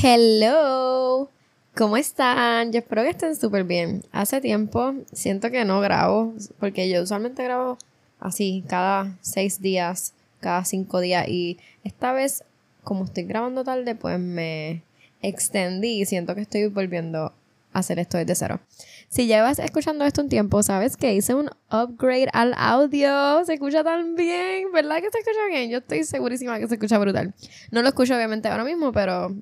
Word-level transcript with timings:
Hello, 0.00 1.28
¿cómo 1.74 1.96
están? 1.96 2.70
Yo 2.70 2.78
espero 2.78 3.02
que 3.02 3.08
estén 3.08 3.34
súper 3.34 3.64
bien. 3.64 4.04
Hace 4.12 4.40
tiempo 4.40 4.94
siento 5.12 5.50
que 5.50 5.64
no 5.64 5.80
grabo, 5.80 6.34
porque 6.60 6.88
yo 6.88 7.02
usualmente 7.02 7.42
grabo 7.42 7.78
así, 8.20 8.62
cada 8.68 9.18
seis 9.22 9.60
días, 9.60 10.14
cada 10.38 10.64
cinco 10.64 11.00
días, 11.00 11.26
y 11.26 11.58
esta 11.82 12.12
vez, 12.12 12.44
como 12.84 13.06
estoy 13.06 13.24
grabando 13.24 13.64
tarde, 13.64 13.96
pues 13.96 14.20
me 14.20 14.84
extendí 15.20 16.02
y 16.02 16.06
siento 16.06 16.36
que 16.36 16.42
estoy 16.42 16.68
volviendo 16.68 17.32
a 17.72 17.78
hacer 17.80 17.98
esto 17.98 18.18
desde 18.18 18.36
cero. 18.36 18.60
Si 19.08 19.26
llevas 19.26 19.58
escuchando 19.58 20.04
esto 20.04 20.22
un 20.22 20.28
tiempo, 20.28 20.62
sabes 20.62 20.96
que 20.96 21.12
hice 21.12 21.34
un 21.34 21.50
upgrade 21.72 22.28
al 22.32 22.54
audio. 22.56 23.44
Se 23.44 23.54
escucha 23.54 23.82
tan 23.82 24.14
bien, 24.14 24.70
¿verdad 24.72 24.98
que 25.00 25.10
se 25.10 25.18
escucha 25.18 25.46
bien? 25.50 25.70
Yo 25.70 25.78
estoy 25.78 26.04
segurísima 26.04 26.60
que 26.60 26.68
se 26.68 26.74
escucha 26.74 26.98
brutal. 26.98 27.34
No 27.72 27.82
lo 27.82 27.88
escucho 27.88 28.14
obviamente 28.14 28.46
ahora 28.46 28.62
mismo, 28.62 28.92
pero 28.92 29.34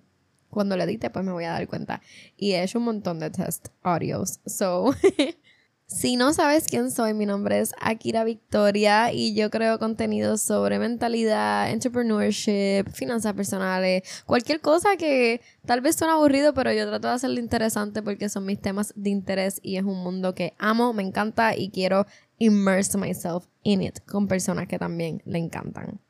cuando 0.56 0.74
lo 0.74 0.84
edite, 0.84 1.10
pues 1.10 1.22
me 1.22 1.32
voy 1.32 1.44
a 1.44 1.50
dar 1.50 1.68
cuenta. 1.68 2.00
Y 2.34 2.52
he 2.52 2.62
hecho 2.62 2.78
un 2.78 2.86
montón 2.86 3.20
de 3.20 3.28
test 3.28 3.68
audios. 3.82 4.40
So, 4.46 4.94
si 5.86 6.16
no 6.16 6.32
sabes 6.32 6.64
quién 6.66 6.90
soy, 6.90 7.12
mi 7.12 7.26
nombre 7.26 7.60
es 7.60 7.74
Akira 7.78 8.24
Victoria 8.24 9.12
y 9.12 9.34
yo 9.34 9.50
creo 9.50 9.78
contenido 9.78 10.38
sobre 10.38 10.78
mentalidad, 10.78 11.70
entrepreneurship, 11.70 12.90
finanzas 12.90 13.34
personales, 13.34 14.02
cualquier 14.24 14.62
cosa 14.62 14.96
que 14.96 15.42
tal 15.66 15.82
vez 15.82 15.96
suene 15.96 16.14
aburrido, 16.14 16.54
pero 16.54 16.72
yo 16.72 16.88
trato 16.88 17.08
de 17.08 17.14
hacerlo 17.14 17.38
interesante 17.38 18.02
porque 18.02 18.30
son 18.30 18.46
mis 18.46 18.58
temas 18.58 18.94
de 18.96 19.10
interés 19.10 19.60
y 19.62 19.76
es 19.76 19.84
un 19.84 20.02
mundo 20.02 20.34
que 20.34 20.54
amo, 20.56 20.94
me 20.94 21.02
encanta 21.02 21.54
y 21.54 21.68
quiero 21.68 22.06
immerse 22.38 22.96
myself 22.96 23.44
in 23.62 23.82
it 23.82 23.98
con 24.06 24.26
personas 24.26 24.68
que 24.68 24.78
también 24.78 25.20
le 25.26 25.38
encantan. 25.38 26.00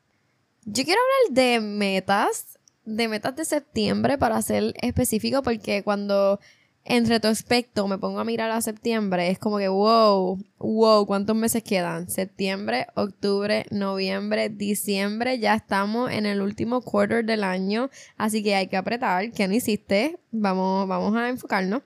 Yo 0.63 0.85
quiero 0.85 1.01
hablar 1.01 1.35
de 1.35 1.59
metas 1.59 2.56
de 2.87 3.09
metas 3.09 3.35
de 3.35 3.43
septiembre 3.43 4.17
para 4.17 4.41
ser 4.41 4.73
específico 4.81 5.43
porque 5.43 5.83
cuando 5.83 6.39
en 6.85 7.05
retrospecto 7.05 7.85
me 7.85 7.97
pongo 7.97 8.19
a 8.19 8.23
mirar 8.23 8.49
a 8.49 8.61
septiembre 8.61 9.29
es 9.29 9.39
como 9.39 9.57
que 9.57 9.67
wow, 9.67 10.41
wow, 10.57 11.05
¿cuántos 11.05 11.35
meses 11.35 11.63
quedan? 11.63 12.09
Septiembre, 12.09 12.87
octubre, 12.95 13.65
noviembre, 13.71 14.47
diciembre, 14.47 15.37
ya 15.37 15.55
estamos 15.55 16.09
en 16.11 16.25
el 16.25 16.41
último 16.41 16.81
quarter 16.81 17.25
del 17.25 17.43
año, 17.43 17.89
así 18.15 18.41
que 18.41 18.55
hay 18.55 18.67
que 18.67 18.77
apretar, 18.77 19.31
¿qué 19.31 19.49
no 19.49 19.53
hiciste? 19.53 20.17
Vamos, 20.31 20.87
vamos 20.87 21.13
a 21.17 21.27
enfocarnos. 21.27 21.81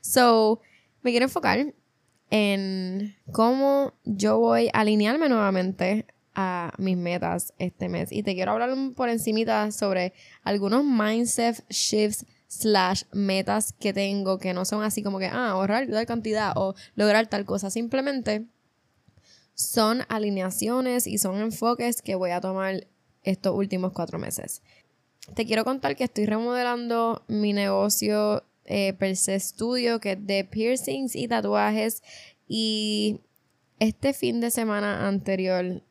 So, 0.00 0.62
me 1.02 1.10
quiero 1.10 1.26
enfocar 1.26 1.74
en 2.30 3.14
cómo 3.30 3.92
yo 4.04 4.38
voy 4.38 4.70
a 4.72 4.80
alinearme 4.80 5.28
nuevamente 5.28 6.06
a 6.36 6.72
mis 6.76 6.96
metas 6.98 7.54
este 7.58 7.88
mes. 7.88 8.12
Y 8.12 8.22
te 8.22 8.34
quiero 8.34 8.52
hablar 8.52 8.70
por 8.94 9.08
encimita 9.08 9.72
sobre 9.72 10.12
algunos 10.42 10.84
mindset 10.84 11.64
shifts 11.70 12.26
slash 12.46 13.04
metas 13.12 13.72
que 13.72 13.92
tengo 13.92 14.38
que 14.38 14.52
no 14.54 14.64
son 14.64 14.84
así 14.84 15.02
como 15.02 15.18
que, 15.18 15.26
ah, 15.26 15.50
ahorrar 15.50 15.88
tal 15.88 16.06
cantidad 16.06 16.52
o 16.54 16.74
lograr 16.94 17.26
tal 17.26 17.46
cosa. 17.46 17.70
Simplemente 17.70 18.44
son 19.54 20.02
alineaciones 20.08 21.06
y 21.06 21.16
son 21.16 21.40
enfoques 21.40 22.02
que 22.02 22.14
voy 22.14 22.30
a 22.30 22.42
tomar 22.42 22.86
estos 23.22 23.56
últimos 23.56 23.92
cuatro 23.92 24.18
meses. 24.18 24.62
Te 25.34 25.46
quiero 25.46 25.64
contar 25.64 25.96
que 25.96 26.04
estoy 26.04 26.26
remodelando 26.26 27.24
mi 27.28 27.54
negocio 27.54 28.44
eh, 28.66 28.92
per 28.92 29.16
se 29.16 29.36
estudio, 29.36 30.00
que 30.00 30.12
es 30.12 30.26
de 30.26 30.44
piercings 30.44 31.16
y 31.16 31.28
tatuajes. 31.28 32.02
Y 32.46 33.20
este 33.78 34.12
fin 34.12 34.40
de 34.40 34.50
semana 34.50 35.08
anterior 35.08 35.82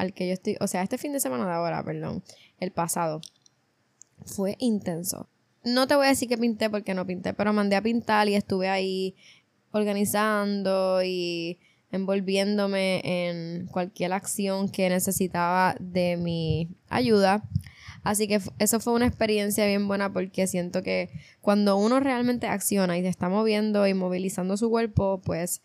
al 0.00 0.14
que 0.14 0.26
yo 0.26 0.32
estoy, 0.32 0.56
o 0.60 0.66
sea, 0.66 0.82
este 0.82 0.96
fin 0.96 1.12
de 1.12 1.20
semana 1.20 1.46
de 1.46 1.52
ahora, 1.52 1.84
perdón, 1.84 2.22
el 2.58 2.72
pasado, 2.72 3.20
fue 4.24 4.56
intenso. 4.58 5.28
No 5.62 5.86
te 5.86 5.94
voy 5.94 6.06
a 6.06 6.08
decir 6.08 6.26
que 6.26 6.38
pinté 6.38 6.70
porque 6.70 6.94
no 6.94 7.06
pinté, 7.06 7.34
pero 7.34 7.52
mandé 7.52 7.76
a 7.76 7.82
pintar 7.82 8.26
y 8.28 8.34
estuve 8.34 8.70
ahí 8.70 9.14
organizando 9.72 11.02
y 11.04 11.58
envolviéndome 11.92 13.02
en 13.04 13.66
cualquier 13.66 14.14
acción 14.14 14.70
que 14.70 14.88
necesitaba 14.88 15.76
de 15.78 16.16
mi 16.16 16.70
ayuda. 16.88 17.42
Así 18.02 18.26
que 18.26 18.40
eso 18.58 18.80
fue 18.80 18.94
una 18.94 19.06
experiencia 19.06 19.66
bien 19.66 19.86
buena 19.86 20.14
porque 20.14 20.46
siento 20.46 20.82
que 20.82 21.10
cuando 21.42 21.76
uno 21.76 22.00
realmente 22.00 22.46
acciona 22.46 22.96
y 22.96 23.02
se 23.02 23.08
está 23.08 23.28
moviendo 23.28 23.86
y 23.86 23.92
movilizando 23.92 24.56
su 24.56 24.70
cuerpo, 24.70 25.20
pues 25.22 25.60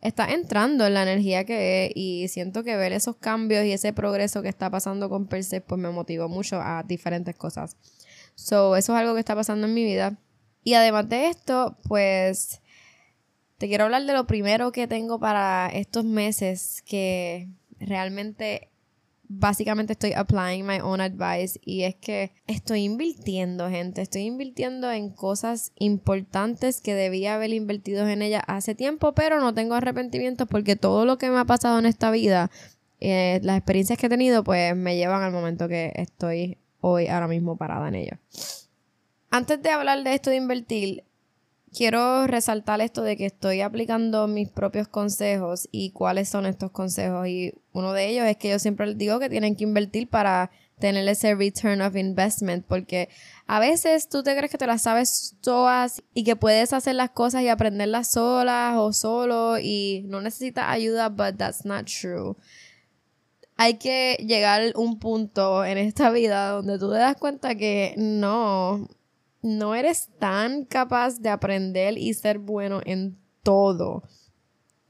está 0.00 0.32
entrando 0.32 0.86
en 0.86 0.94
la 0.94 1.02
energía 1.02 1.44
que 1.44 1.86
es 1.86 1.92
y 1.94 2.28
siento 2.28 2.62
que 2.62 2.76
ver 2.76 2.92
esos 2.92 3.16
cambios 3.16 3.64
y 3.64 3.72
ese 3.72 3.92
progreso 3.92 4.42
que 4.42 4.48
está 4.48 4.70
pasando 4.70 5.08
con 5.08 5.26
Perseus 5.26 5.62
pues 5.66 5.80
me 5.80 5.90
motivó 5.90 6.28
mucho 6.28 6.60
a 6.60 6.82
diferentes 6.82 7.34
cosas. 7.34 7.76
So, 8.34 8.76
eso 8.76 8.94
es 8.94 9.00
algo 9.00 9.14
que 9.14 9.20
está 9.20 9.34
pasando 9.34 9.66
en 9.66 9.74
mi 9.74 9.84
vida. 9.84 10.16
Y 10.62 10.74
además 10.74 11.08
de 11.08 11.28
esto, 11.28 11.76
pues 11.88 12.60
te 13.58 13.66
quiero 13.66 13.84
hablar 13.84 14.04
de 14.04 14.12
lo 14.12 14.26
primero 14.26 14.70
que 14.70 14.86
tengo 14.86 15.18
para 15.18 15.68
estos 15.68 16.04
meses 16.04 16.82
que 16.86 17.48
realmente 17.80 18.70
básicamente 19.28 19.92
estoy 19.92 20.12
applying 20.14 20.66
my 20.66 20.80
own 20.80 21.00
advice 21.00 21.60
y 21.64 21.82
es 21.82 21.94
que 21.94 22.32
estoy 22.46 22.84
invirtiendo, 22.84 23.68
gente, 23.68 24.02
estoy 24.02 24.22
invirtiendo 24.22 24.90
en 24.90 25.10
cosas 25.10 25.72
importantes 25.76 26.80
que 26.80 26.94
debía 26.94 27.34
haber 27.34 27.52
invertido 27.52 28.08
en 28.08 28.22
ellas 28.22 28.42
hace 28.46 28.74
tiempo, 28.74 29.12
pero 29.12 29.40
no 29.40 29.54
tengo 29.54 29.74
arrepentimientos 29.74 30.48
porque 30.48 30.76
todo 30.76 31.04
lo 31.04 31.18
que 31.18 31.30
me 31.30 31.38
ha 31.38 31.44
pasado 31.44 31.78
en 31.78 31.86
esta 31.86 32.10
vida, 32.10 32.50
eh, 33.00 33.40
las 33.42 33.58
experiencias 33.58 33.98
que 33.98 34.06
he 34.06 34.10
tenido, 34.10 34.42
pues 34.42 34.74
me 34.74 34.96
llevan 34.96 35.22
al 35.22 35.32
momento 35.32 35.68
que 35.68 35.92
estoy 35.94 36.58
hoy 36.80 37.08
ahora 37.08 37.28
mismo 37.28 37.56
parada 37.56 37.88
en 37.88 37.94
ello. 37.96 38.18
Antes 39.30 39.62
de 39.62 39.70
hablar 39.70 40.02
de 40.04 40.14
esto 40.14 40.30
de 40.30 40.36
invertir, 40.36 41.04
quiero 41.74 42.26
resaltar 42.26 42.80
esto 42.80 43.02
de 43.02 43.16
que 43.16 43.26
estoy 43.26 43.60
aplicando 43.60 44.26
mis 44.26 44.48
propios 44.48 44.88
consejos 44.88 45.68
y 45.70 45.90
cuáles 45.90 46.28
son 46.28 46.46
estos 46.46 46.70
consejos. 46.70 47.26
Y 47.28 47.54
uno 47.72 47.92
de 47.92 48.08
ellos 48.08 48.26
es 48.26 48.36
que 48.36 48.50
yo 48.50 48.58
siempre 48.58 48.86
les 48.86 48.98
digo 48.98 49.18
que 49.18 49.28
tienen 49.28 49.56
que 49.56 49.64
invertir 49.64 50.08
para 50.08 50.50
tener 50.78 51.06
ese 51.08 51.34
return 51.34 51.80
of 51.82 51.96
investment, 51.96 52.64
porque 52.66 53.08
a 53.46 53.60
veces 53.60 54.08
tú 54.08 54.22
te 54.22 54.36
crees 54.36 54.50
que 54.50 54.58
te 54.58 54.66
las 54.66 54.82
sabes 54.82 55.36
todas 55.40 56.02
y 56.14 56.24
que 56.24 56.36
puedes 56.36 56.72
hacer 56.72 56.94
las 56.94 57.10
cosas 57.10 57.42
y 57.42 57.48
aprenderlas 57.48 58.12
solas 58.12 58.76
o 58.76 58.92
solo 58.92 59.58
y 59.58 60.04
no 60.06 60.20
necesitas 60.20 60.66
ayuda, 60.68 61.08
but 61.08 61.36
that's 61.36 61.64
not 61.64 61.86
true. 61.86 62.36
Hay 63.56 63.74
que 63.74 64.24
llegar 64.26 64.62
a 64.62 64.78
un 64.78 65.00
punto 65.00 65.64
en 65.64 65.78
esta 65.78 66.10
vida 66.10 66.50
donde 66.50 66.78
tú 66.78 66.92
te 66.92 66.98
das 66.98 67.16
cuenta 67.16 67.56
que 67.56 67.94
no, 67.96 68.88
no 69.42 69.74
eres 69.74 70.08
tan 70.18 70.64
capaz 70.64 71.20
de 71.20 71.28
aprender 71.28 71.98
y 71.98 72.14
ser 72.14 72.38
bueno 72.38 72.80
en 72.84 73.16
todo. 73.42 74.02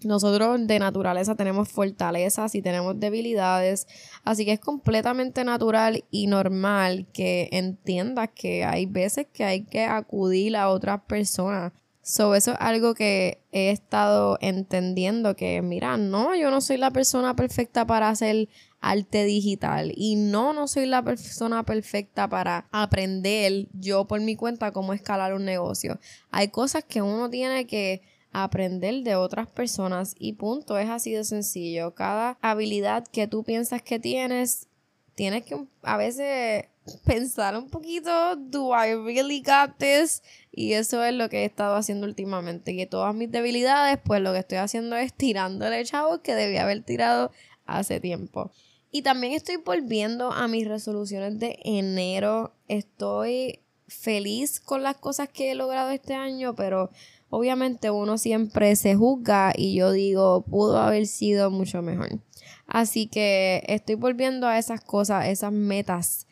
Nosotros 0.05 0.65
de 0.67 0.79
naturaleza 0.79 1.35
tenemos 1.35 1.69
fortalezas 1.69 2.55
y 2.55 2.63
tenemos 2.63 3.01
debilidades, 3.01 3.89
así 4.23 4.45
que 4.45 4.53
es 4.53 4.61
completamente 4.61 5.43
natural 5.43 6.05
y 6.11 6.29
normal 6.29 7.09
que 7.13 7.49
entiendas 7.51 8.31
que 8.33 8.65
hay 8.65 8.87
veces 8.87 9.27
que 9.33 9.45
hay 9.45 9.65
que 9.65 9.85
acudir 9.85 10.57
a 10.57 10.71
otras 10.71 11.01
personas. 11.03 11.73
So, 12.03 12.35
eso 12.35 12.53
es 12.53 12.59
algo 12.61 12.95
que 12.95 13.43
he 13.53 13.71
estado 13.71 14.39
entendiendo 14.41 15.37
que, 15.37 15.61
mira, 15.63 15.97
no, 15.99 16.35
yo 16.35 16.51
no 16.51 16.61
soy 16.61 16.79
la 16.79 16.91
persona 16.91 17.37
perfecta 17.37 17.87
para 17.87 18.09
hacer 18.09 18.49
arte 18.81 19.25
digital. 19.25 19.93
Y 19.97 20.17
no, 20.17 20.53
no 20.53 20.69
soy 20.69 20.87
la 20.87 21.03
persona 21.03 21.65
perfecta 21.65 22.29
para 22.29 22.69
aprender 22.71 23.67
yo 23.73 24.07
por 24.07 24.21
mi 24.21 24.37
cuenta 24.37 24.73
cómo 24.73 24.93
escalar 24.93 25.35
un 25.35 25.45
negocio. 25.45 25.99
Hay 26.31 26.49
cosas 26.49 26.85
que 26.85 27.03
uno 27.03 27.29
tiene 27.31 27.67
que 27.67 28.03
aprender 28.33 29.03
de 29.03 29.17
otras 29.17 29.49
personas 29.49 30.15
y 30.19 30.35
punto, 30.35 30.79
es 30.79 30.89
así 30.89 31.13
de 31.13 31.25
sencillo. 31.25 31.95
Cada 31.95 32.39
habilidad 32.41 33.07
que 33.07 33.27
tú 33.27 33.43
piensas 33.43 33.83
que 33.83 33.99
tienes, 33.99 34.69
tienes 35.15 35.45
que 35.45 35.67
a 35.83 35.97
veces 35.97 36.67
pensar 37.05 37.57
un 37.57 37.69
poquito, 37.69 38.37
do 38.37 38.73
I 38.73 38.95
really 38.95 39.43
got 39.43 39.77
this? 39.79 40.23
Y 40.53 40.73
eso 40.73 41.05
es 41.05 41.15
lo 41.15 41.29
que 41.29 41.43
he 41.43 41.45
estado 41.45 41.77
haciendo 41.77 42.07
últimamente, 42.07 42.75
que 42.77 42.87
todas 42.87 43.15
mis 43.15 43.31
debilidades, 43.31 43.99
pues 44.03 44.21
lo 44.23 44.33
que 44.33 44.41
estoy 44.41 44.59
haciendo 44.59 44.97
es 44.97 45.13
tirándole 45.13 45.85
chavos 45.85 46.21
que 46.21 46.35
debía 46.35 46.63
haber 46.63 46.83
tirado 46.83 47.31
hace 47.67 48.01
tiempo. 48.01 48.51
Y 48.91 49.03
también 49.03 49.35
estoy 49.35 49.57
volviendo 49.57 50.33
a 50.33 50.49
mis 50.49 50.67
resoluciones 50.67 51.39
de 51.39 51.59
enero. 51.65 52.55
Estoy 52.69 53.61
feliz 53.87 54.61
con 54.61 54.83
las 54.83 54.97
cosas 54.97 55.29
que 55.29 55.51
he 55.51 55.55
logrado 55.55 55.91
este 55.91 56.15
año, 56.15 56.55
pero 56.55 56.91
obviamente 57.31 57.91
uno 57.91 58.19
siempre 58.19 58.77
se 58.77 58.95
juzga 58.95 59.53
y 59.55 59.75
yo 59.75 59.93
digo, 59.93 60.43
pudo 60.43 60.79
haber 60.79 61.07
sido 61.07 61.51
mucho 61.51 61.83
mejor. 61.83 62.21
Así 62.67 63.07
que 63.07 63.63
estoy 63.67 63.95
volviendo 63.95 64.47
a 64.47 64.59
esas 64.59 64.81
cosas, 64.81 65.27
esas 65.27 65.53
metas 65.53 66.27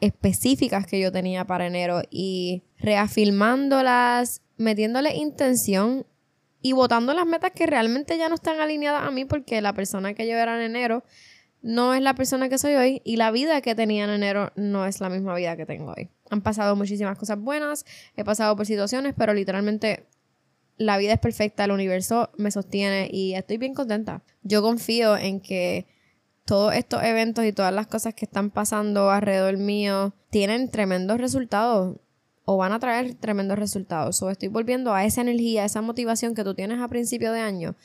específicas 0.00 0.86
que 0.86 1.00
yo 1.00 1.10
tenía 1.10 1.44
para 1.44 1.66
enero 1.66 2.02
y 2.10 2.62
reafirmándolas, 2.78 4.42
metiéndole 4.56 5.16
intención 5.16 6.06
y 6.62 6.72
votando 6.72 7.14
las 7.14 7.26
metas 7.26 7.52
que 7.52 7.66
realmente 7.66 8.18
ya 8.18 8.28
no 8.28 8.34
están 8.34 8.60
alineadas 8.60 9.04
a 9.04 9.10
mí 9.10 9.24
porque 9.24 9.60
la 9.60 9.72
persona 9.72 10.14
que 10.14 10.26
yo 10.26 10.36
era 10.36 10.56
en 10.56 10.62
enero 10.62 11.04
no 11.62 11.94
es 11.94 12.02
la 12.02 12.14
persona 12.14 12.48
que 12.48 12.58
soy 12.58 12.74
hoy 12.74 13.02
y 13.04 13.16
la 13.16 13.30
vida 13.30 13.60
que 13.60 13.74
tenía 13.74 14.04
en 14.04 14.10
enero 14.10 14.52
no 14.56 14.86
es 14.86 15.00
la 15.00 15.08
misma 15.08 15.34
vida 15.34 15.56
que 15.56 15.66
tengo 15.66 15.94
hoy. 15.96 16.08
Han 16.30 16.42
pasado 16.42 16.76
muchísimas 16.76 17.18
cosas 17.18 17.38
buenas, 17.38 17.84
he 18.16 18.24
pasado 18.24 18.56
por 18.56 18.66
situaciones, 18.66 19.14
pero 19.16 19.34
literalmente 19.34 20.06
la 20.76 20.96
vida 20.98 21.14
es 21.14 21.18
perfecta, 21.18 21.64
el 21.64 21.72
universo 21.72 22.30
me 22.36 22.50
sostiene 22.50 23.08
y 23.12 23.34
estoy 23.34 23.58
bien 23.58 23.74
contenta. 23.74 24.22
Yo 24.42 24.62
confío 24.62 25.16
en 25.16 25.40
que 25.40 25.86
todos 26.44 26.74
estos 26.74 27.02
eventos 27.02 27.44
y 27.44 27.52
todas 27.52 27.74
las 27.74 27.86
cosas 27.86 28.14
que 28.14 28.24
están 28.24 28.50
pasando 28.50 29.10
alrededor 29.10 29.58
mío 29.58 30.14
tienen 30.30 30.70
tremendos 30.70 31.18
resultados 31.18 31.96
o 32.44 32.56
van 32.56 32.72
a 32.72 32.78
traer 32.78 33.14
tremendos 33.14 33.58
resultados. 33.58 34.22
O 34.22 34.30
estoy 34.30 34.48
volviendo 34.48 34.94
a 34.94 35.04
esa 35.04 35.20
energía, 35.20 35.66
esa 35.66 35.82
motivación 35.82 36.34
que 36.34 36.44
tú 36.44 36.54
tienes 36.54 36.80
a 36.80 36.88
principio 36.88 37.32
de 37.32 37.40
año. 37.40 37.76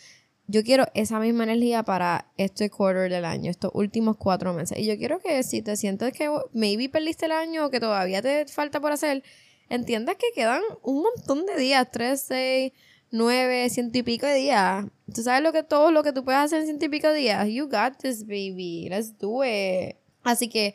Yo 0.47 0.63
quiero 0.63 0.85
esa 0.93 1.19
misma 1.19 1.43
energía 1.45 1.83
para 1.83 2.31
este 2.37 2.69
quarter 2.69 3.09
del 3.09 3.23
año, 3.23 3.49
estos 3.49 3.71
últimos 3.73 4.17
cuatro 4.17 4.53
meses. 4.53 4.77
Y 4.77 4.85
yo 4.85 4.97
quiero 4.97 5.19
que 5.19 5.41
si 5.43 5.61
te 5.61 5.77
sientes 5.77 6.11
que 6.11 6.29
maybe 6.51 6.89
perdiste 6.89 7.27
el 7.27 7.31
año 7.31 7.65
o 7.65 7.69
que 7.69 7.79
todavía 7.79 8.21
te 8.21 8.45
falta 8.47 8.81
por 8.81 8.91
hacer, 8.91 9.23
entiendas 9.69 10.17
que 10.17 10.27
quedan 10.35 10.61
un 10.81 11.03
montón 11.03 11.45
de 11.45 11.55
días, 11.55 11.87
tres, 11.91 12.21
seis, 12.27 12.73
nueve, 13.09 13.69
ciento 13.69 13.99
y 13.99 14.03
pico 14.03 14.25
de 14.25 14.35
días. 14.35 14.85
Tú 15.13 15.21
sabes 15.23 15.41
lo 15.43 15.53
que 15.53 15.63
todo 15.63 15.91
lo 15.91 16.03
que 16.03 16.11
tú 16.11 16.25
puedes 16.25 16.41
hacer 16.41 16.59
en 16.59 16.65
ciento 16.65 16.85
y 16.85 16.89
pico 16.89 17.07
de 17.07 17.19
días. 17.19 17.47
You 17.47 17.69
got 17.69 17.97
this, 18.01 18.25
baby. 18.25 18.89
Let's 18.89 19.17
do 19.17 19.45
it. 19.45 19.95
Así 20.23 20.49
que 20.49 20.73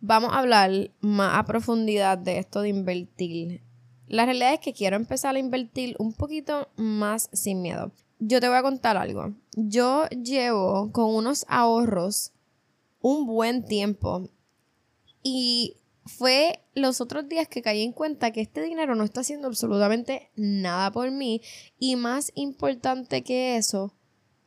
vamos 0.00 0.32
a 0.32 0.38
hablar 0.38 0.92
más 1.00 1.36
a 1.36 1.44
profundidad 1.44 2.18
de 2.18 2.38
esto 2.38 2.60
de 2.60 2.68
invertir. 2.68 3.62
La 4.06 4.26
realidad 4.26 4.54
es 4.54 4.60
que 4.60 4.72
quiero 4.72 4.96
empezar 4.96 5.34
a 5.34 5.38
invertir 5.38 5.96
un 5.98 6.12
poquito 6.12 6.68
más 6.76 7.28
sin 7.32 7.62
miedo. 7.62 7.92
Yo 8.18 8.40
te 8.40 8.48
voy 8.48 8.56
a 8.56 8.62
contar 8.62 8.96
algo. 8.96 9.34
Yo 9.56 10.06
llevo 10.08 10.90
con 10.92 11.14
unos 11.14 11.44
ahorros 11.48 12.32
un 13.00 13.26
buen 13.26 13.64
tiempo 13.64 14.28
y 15.22 15.76
fue 16.04 16.64
los 16.74 17.00
otros 17.00 17.28
días 17.28 17.48
que 17.48 17.62
caí 17.62 17.82
en 17.82 17.92
cuenta 17.92 18.32
que 18.32 18.40
este 18.40 18.62
dinero 18.62 18.94
no 18.94 19.04
está 19.04 19.20
haciendo 19.20 19.46
absolutamente 19.46 20.30
nada 20.36 20.90
por 20.90 21.10
mí 21.10 21.42
y 21.78 21.96
más 21.96 22.32
importante 22.34 23.22
que 23.22 23.56
eso, 23.56 23.94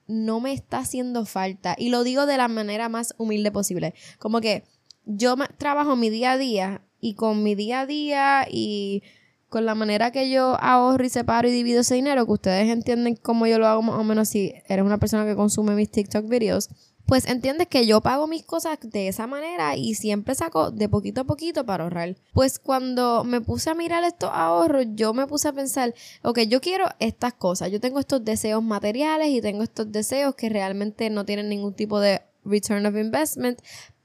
no 0.08 0.40
me 0.40 0.54
está 0.54 0.80
haciendo 0.80 1.26
falta. 1.26 1.76
Y 1.78 1.90
lo 1.90 2.04
digo 2.04 2.26
de 2.26 2.38
la 2.38 2.48
manera 2.48 2.90
más 2.90 3.14
humilde 3.18 3.52
posible. 3.52 3.94
Como 4.20 4.42
que 4.42 4.64
yo 5.06 5.36
trabajo 5.58 5.96
mi 5.96 6.10
día 6.10 6.34
a 6.34 6.38
día 6.38 6.82
y 7.00 7.14
con 7.14 7.44
mi 7.44 7.56
día 7.56 7.82
a 7.82 7.86
día 7.86 8.48
y 8.50 9.04
con 9.52 9.66
la 9.66 9.76
manera 9.76 10.12
que 10.12 10.30
yo 10.30 10.56
ahorro 10.62 11.04
y 11.04 11.10
separo 11.10 11.50
y 11.50 11.52
divido 11.52 11.82
ese 11.82 11.96
dinero, 11.96 12.26
que 12.26 12.32
ustedes 12.32 12.70
entienden 12.70 13.18
cómo 13.18 13.48
yo 13.48 13.60
lo 13.60 13.68
hago 13.68 13.82
más 13.82 14.00
o 14.00 14.04
menos 14.06 14.30
si 14.30 14.54
eres 14.70 14.86
una 14.86 14.98
persona 14.98 15.26
que 15.26 15.36
consume 15.36 15.76
mis 15.76 15.92
TikTok 15.92 16.26
videos, 16.30 16.70
pues 17.06 17.28
entiendes 17.28 17.68
que 17.68 17.86
yo 17.86 18.00
pago 18.00 18.28
mis 18.28 18.46
cosas 18.46 18.80
de 18.82 19.10
esa 19.10 19.28
manera 19.28 19.76
y 19.76 19.96
siempre 19.96 20.36
saco 20.36 20.72
de 20.72 20.88
poquito 20.88 21.22
a 21.22 21.24
poquito 21.26 21.66
para 21.66 21.84
ahorrar. 21.84 22.16
Pues 22.32 22.60
cuando 22.60 23.26
me 23.26 23.42
puse 23.42 23.70
a 23.70 23.76
mirar 23.76 24.06
estos 24.06 24.30
ahorros, 24.34 24.86
yo 24.94 25.14
me 25.14 25.28
puse 25.28 25.50
a 25.50 25.54
pensar, 25.54 25.94
ok, 26.24 26.40
yo 26.48 26.62
quiero 26.62 26.86
estas 27.00 27.34
cosas, 27.34 27.74
yo 27.74 27.82
tengo 27.82 28.00
estos 28.00 28.24
deseos 28.24 28.64
materiales 28.64 29.28
y 29.32 29.42
tengo 29.42 29.64
estos 29.64 29.92
deseos 29.92 30.34
que 30.36 30.48
realmente 30.48 31.10
no 31.10 31.26
tienen 31.26 31.50
ningún 31.50 31.74
tipo 31.74 32.00
de 32.00 32.22
return 32.46 32.86
of 32.86 32.96
investment, 32.96 33.60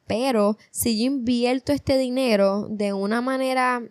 pero 0.09 0.59
si 0.73 0.99
yo 0.99 1.05
invierto 1.05 1.73
este 1.73 1.99
dinero 1.99 2.67
de 2.69 2.93
una 2.93 3.21
manera 3.21 3.85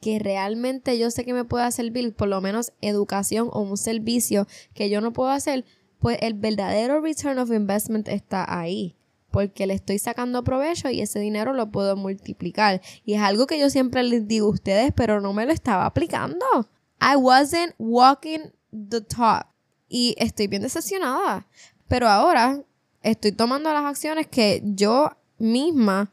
que 0.00 0.18
realmente 0.18 0.98
yo 0.98 1.10
sé 1.10 1.24
que 1.24 1.34
me 1.34 1.44
pueda 1.44 1.70
servir, 1.70 2.14
por 2.14 2.28
lo 2.28 2.40
menos 2.40 2.72
educación 2.80 3.48
o 3.52 3.60
un 3.60 3.76
servicio 3.76 4.46
que 4.74 4.90
yo 4.90 5.00
no 5.00 5.12
puedo 5.12 5.30
hacer, 5.30 5.64
pues 5.98 6.18
el 6.20 6.34
verdadero 6.34 7.00
return 7.00 7.38
of 7.38 7.50
investment 7.50 8.08
está 8.08 8.58
ahí. 8.58 8.96
Porque 9.30 9.66
le 9.66 9.74
estoy 9.74 9.98
sacando 9.98 10.42
provecho 10.42 10.88
y 10.88 11.02
ese 11.02 11.20
dinero 11.20 11.52
lo 11.52 11.70
puedo 11.70 11.96
multiplicar. 11.96 12.80
Y 13.04 13.14
es 13.14 13.20
algo 13.20 13.46
que 13.46 13.58
yo 13.58 13.68
siempre 13.68 14.02
les 14.02 14.26
digo 14.26 14.46
a 14.46 14.52
ustedes, 14.52 14.92
pero 14.96 15.20
no 15.20 15.34
me 15.34 15.44
lo 15.44 15.52
estaba 15.52 15.84
aplicando. 15.84 16.46
I 17.00 17.16
wasn't 17.16 17.74
walking 17.78 18.52
the 18.70 19.02
top. 19.02 19.46
Y 19.88 20.14
estoy 20.18 20.46
bien 20.46 20.62
decepcionada. 20.62 21.46
Pero 21.88 22.08
ahora 22.08 22.62
estoy 23.02 23.32
tomando 23.32 23.72
las 23.72 23.84
acciones 23.84 24.26
que 24.26 24.62
yo 24.64 25.10
misma 25.38 26.10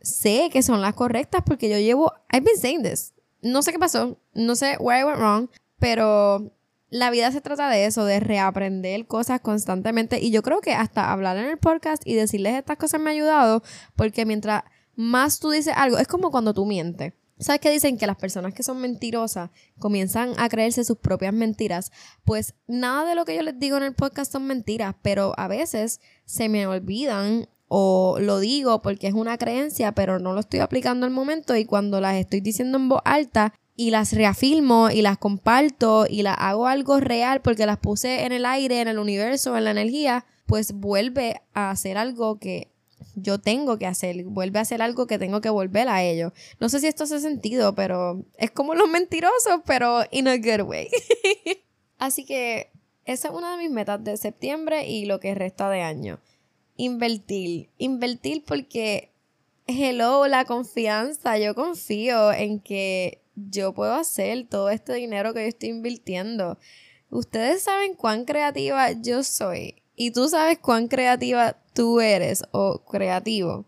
sé 0.00 0.50
que 0.52 0.62
son 0.62 0.80
las 0.80 0.94
correctas 0.94 1.42
porque 1.44 1.68
yo 1.68 1.78
llevo, 1.78 2.12
I've 2.32 2.44
been 2.44 2.58
saying 2.58 2.82
this. 2.82 3.11
No 3.42 3.62
sé 3.62 3.72
qué 3.72 3.78
pasó, 3.78 4.18
no 4.34 4.56
sé 4.56 4.76
where 4.78 5.00
I 5.00 5.04
went 5.04 5.18
wrong, 5.18 5.48
pero 5.78 6.52
la 6.90 7.10
vida 7.10 7.32
se 7.32 7.40
trata 7.40 7.68
de 7.70 7.86
eso, 7.86 8.04
de 8.04 8.20
reaprender 8.20 9.06
cosas 9.06 9.40
constantemente. 9.40 10.20
Y 10.20 10.30
yo 10.30 10.42
creo 10.42 10.60
que 10.60 10.74
hasta 10.74 11.10
hablar 11.10 11.36
en 11.38 11.46
el 11.46 11.58
podcast 11.58 12.06
y 12.06 12.14
decirles 12.14 12.54
estas 12.54 12.76
cosas 12.76 13.00
me 13.00 13.10
ha 13.10 13.14
ayudado 13.14 13.62
porque 13.96 14.26
mientras 14.26 14.64
más 14.94 15.40
tú 15.40 15.50
dices 15.50 15.74
algo, 15.76 15.98
es 15.98 16.06
como 16.06 16.30
cuando 16.30 16.54
tú 16.54 16.66
mientes. 16.66 17.14
¿Sabes 17.38 17.60
qué 17.60 17.70
dicen? 17.70 17.98
Que 17.98 18.06
las 18.06 18.18
personas 18.18 18.54
que 18.54 18.62
son 18.62 18.80
mentirosas 18.80 19.50
comienzan 19.78 20.34
a 20.38 20.48
creerse 20.48 20.84
sus 20.84 20.98
propias 20.98 21.32
mentiras. 21.32 21.90
Pues 22.24 22.54
nada 22.68 23.04
de 23.08 23.14
lo 23.14 23.24
que 23.24 23.34
yo 23.34 23.42
les 23.42 23.58
digo 23.58 23.76
en 23.78 23.82
el 23.82 23.94
podcast 23.94 24.30
son 24.30 24.46
mentiras, 24.46 24.94
pero 25.02 25.32
a 25.36 25.48
veces 25.48 26.00
se 26.24 26.48
me 26.48 26.66
olvidan 26.66 27.48
o 27.74 28.18
lo 28.20 28.38
digo 28.38 28.82
porque 28.82 29.06
es 29.06 29.14
una 29.14 29.38
creencia, 29.38 29.92
pero 29.92 30.18
no 30.18 30.34
lo 30.34 30.40
estoy 30.40 30.60
aplicando 30.60 31.06
al 31.06 31.10
momento 31.10 31.56
y 31.56 31.64
cuando 31.64 32.02
las 32.02 32.16
estoy 32.16 32.42
diciendo 32.42 32.76
en 32.76 32.90
voz 32.90 33.00
alta 33.06 33.54
y 33.74 33.90
las 33.90 34.12
reafirmo 34.12 34.90
y 34.90 35.00
las 35.00 35.16
comparto 35.16 36.04
y 36.06 36.20
las 36.20 36.36
hago 36.38 36.66
algo 36.66 37.00
real 37.00 37.40
porque 37.40 37.64
las 37.64 37.78
puse 37.78 38.26
en 38.26 38.32
el 38.32 38.44
aire, 38.44 38.82
en 38.82 38.88
el 38.88 38.98
universo, 38.98 39.56
en 39.56 39.64
la 39.64 39.70
energía, 39.70 40.26
pues 40.44 40.72
vuelve 40.74 41.40
a 41.54 41.70
hacer 41.70 41.96
algo 41.96 42.38
que 42.38 42.70
yo 43.14 43.38
tengo 43.38 43.78
que 43.78 43.86
hacer, 43.86 44.22
vuelve 44.24 44.58
a 44.58 44.62
hacer 44.62 44.82
algo 44.82 45.06
que 45.06 45.18
tengo 45.18 45.40
que 45.40 45.48
volver 45.48 45.88
a 45.88 46.02
ello. 46.02 46.34
No 46.60 46.68
sé 46.68 46.78
si 46.78 46.88
esto 46.88 47.04
hace 47.04 47.20
sentido, 47.20 47.74
pero 47.74 48.22
es 48.36 48.50
como 48.50 48.74
los 48.74 48.90
mentirosos, 48.90 49.62
pero 49.64 50.02
in 50.10 50.28
a 50.28 50.36
good 50.36 50.68
way. 50.68 50.90
Así 51.98 52.26
que 52.26 52.70
esa 53.06 53.28
es 53.28 53.34
una 53.34 53.52
de 53.52 53.62
mis 53.62 53.70
metas 53.70 54.04
de 54.04 54.18
septiembre 54.18 54.86
y 54.86 55.06
lo 55.06 55.20
que 55.20 55.34
resta 55.34 55.70
de 55.70 55.80
año 55.80 56.20
invertir. 56.76 57.70
Invertir 57.78 58.44
porque, 58.44 59.12
hello, 59.66 60.26
la 60.26 60.44
confianza. 60.44 61.38
Yo 61.38 61.54
confío 61.54 62.32
en 62.32 62.60
que 62.60 63.22
yo 63.34 63.72
puedo 63.72 63.94
hacer 63.94 64.46
todo 64.48 64.70
este 64.70 64.94
dinero 64.94 65.32
que 65.34 65.42
yo 65.42 65.48
estoy 65.48 65.70
invirtiendo. 65.70 66.58
Ustedes 67.10 67.62
saben 67.62 67.94
cuán 67.94 68.24
creativa 68.24 68.90
yo 68.92 69.22
soy. 69.22 69.82
Y 69.94 70.10
tú 70.10 70.28
sabes 70.28 70.58
cuán 70.58 70.88
creativa 70.88 71.58
tú 71.74 72.00
eres 72.00 72.44
o 72.52 72.82
creativo. 72.84 73.66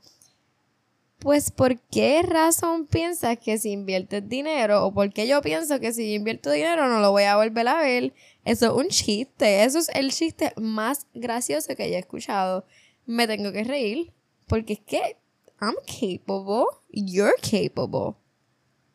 Pues, 1.18 1.50
¿por 1.50 1.80
qué 1.80 2.22
razón 2.22 2.86
piensas 2.86 3.38
que 3.38 3.56
si 3.56 3.70
inviertes 3.70 4.28
dinero 4.28 4.84
o 4.84 4.92
por 4.92 5.10
qué 5.12 5.26
yo 5.26 5.40
pienso 5.40 5.80
que 5.80 5.92
si 5.92 6.12
invierto 6.12 6.50
dinero 6.50 6.86
no 6.88 7.00
lo 7.00 7.12
voy 7.12 7.22
a 7.22 7.36
volver 7.36 7.66
a 7.68 7.78
ver? 7.78 8.12
Eso 8.44 8.66
es 8.66 8.84
un 8.84 8.88
chiste. 8.88 9.64
Eso 9.64 9.78
es 9.78 9.88
el 9.90 10.12
chiste 10.12 10.52
más 10.56 11.06
gracioso 11.14 11.74
que 11.76 11.84
he 11.84 11.98
escuchado 11.98 12.66
me 13.06 13.26
tengo 13.26 13.52
que 13.52 13.64
reír 13.64 14.12
porque 14.46 14.74
es 14.74 14.80
que 14.80 15.16
I'm 15.60 15.74
capable, 15.86 16.66
you're 16.90 17.34
capable. 17.40 18.16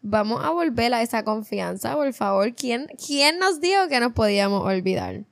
Vamos 0.02 0.44
a 0.44 0.52
volver 0.52 0.94
a 0.94 1.02
esa 1.02 1.24
confianza, 1.24 1.96
por 1.96 2.14
favor. 2.14 2.54
¿Quién, 2.56 2.88
¿Quién 3.06 3.40
nos 3.40 3.60
dijo 3.60 3.88
que 3.90 4.00
nos 4.00 4.14
podíamos 4.14 4.64
olvidar? 4.64 5.26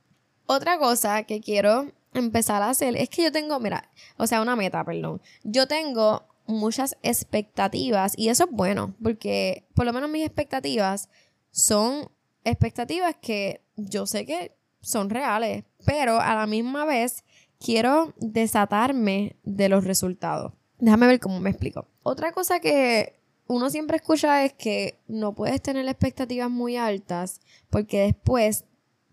Otra 0.46 0.78
cosa 0.78 1.22
que 1.22 1.40
quiero 1.40 1.92
empezar 2.12 2.62
a 2.62 2.70
hacer 2.70 2.96
es 2.96 3.08
que 3.08 3.22
yo 3.22 3.32
tengo, 3.32 3.60
mira, 3.60 3.90
o 4.16 4.26
sea, 4.26 4.42
una 4.42 4.56
meta, 4.56 4.84
perdón. 4.84 5.22
Yo 5.42 5.66
tengo 5.66 6.26
muchas 6.46 6.96
expectativas 7.02 8.14
y 8.16 8.28
eso 8.28 8.44
es 8.44 8.50
bueno, 8.50 8.94
porque 9.02 9.66
por 9.74 9.86
lo 9.86 9.92
menos 9.92 10.10
mis 10.10 10.24
expectativas 10.24 11.08
son 11.50 12.10
expectativas 12.44 13.16
que 13.20 13.62
yo 13.76 14.06
sé 14.06 14.26
que 14.26 14.56
son 14.80 15.10
reales, 15.10 15.64
pero 15.84 16.20
a 16.20 16.34
la 16.34 16.46
misma 16.46 16.84
vez 16.84 17.24
quiero 17.58 18.14
desatarme 18.18 19.36
de 19.42 19.68
los 19.68 19.84
resultados. 19.84 20.52
Déjame 20.78 21.06
ver 21.06 21.20
cómo 21.20 21.40
me 21.40 21.50
explico. 21.50 21.88
Otra 22.02 22.32
cosa 22.32 22.60
que 22.60 23.20
uno 23.48 23.70
siempre 23.70 23.96
escucha 23.96 24.44
es 24.44 24.52
que 24.52 25.00
no 25.08 25.34
puedes 25.34 25.60
tener 25.60 25.86
expectativas 25.88 26.50
muy 26.50 26.76
altas 26.76 27.40
porque 27.70 28.00
después 28.00 28.64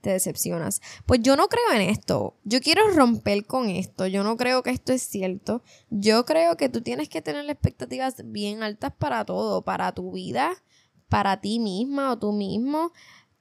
te 0.02 0.12
decepcionas. 0.12 0.82
Pues 1.08 1.22
yo 1.24 1.36
no 1.36 1.48
creo 1.48 1.72
en 1.74 1.90
esto. 1.90 2.38
Yo 2.44 2.62
quiero 2.62 2.88
romper 2.92 3.48
con 3.48 3.70
esto. 3.70 4.06
Yo 4.06 4.24
no 4.24 4.38
creo 4.38 4.62
que 4.62 4.70
esto 4.70 4.94
es 4.94 5.02
cierto. 5.02 5.64
Yo 5.90 6.26
creo 6.26 6.58
que 6.58 6.70
tú 6.70 6.82
tienes 6.82 7.10
que 7.10 7.24
tener 7.24 7.50
expectativas 7.50 8.18
bien 8.26 8.62
altas 8.62 8.94
para 8.94 9.26
todo, 9.26 9.64
para 9.64 9.94
tu 9.94 10.12
vida, 10.12 10.52
para 11.10 11.42
ti 11.42 11.58
misma 11.58 12.12
o 12.12 12.20
tú 12.20 12.34
mismo, 12.34 12.92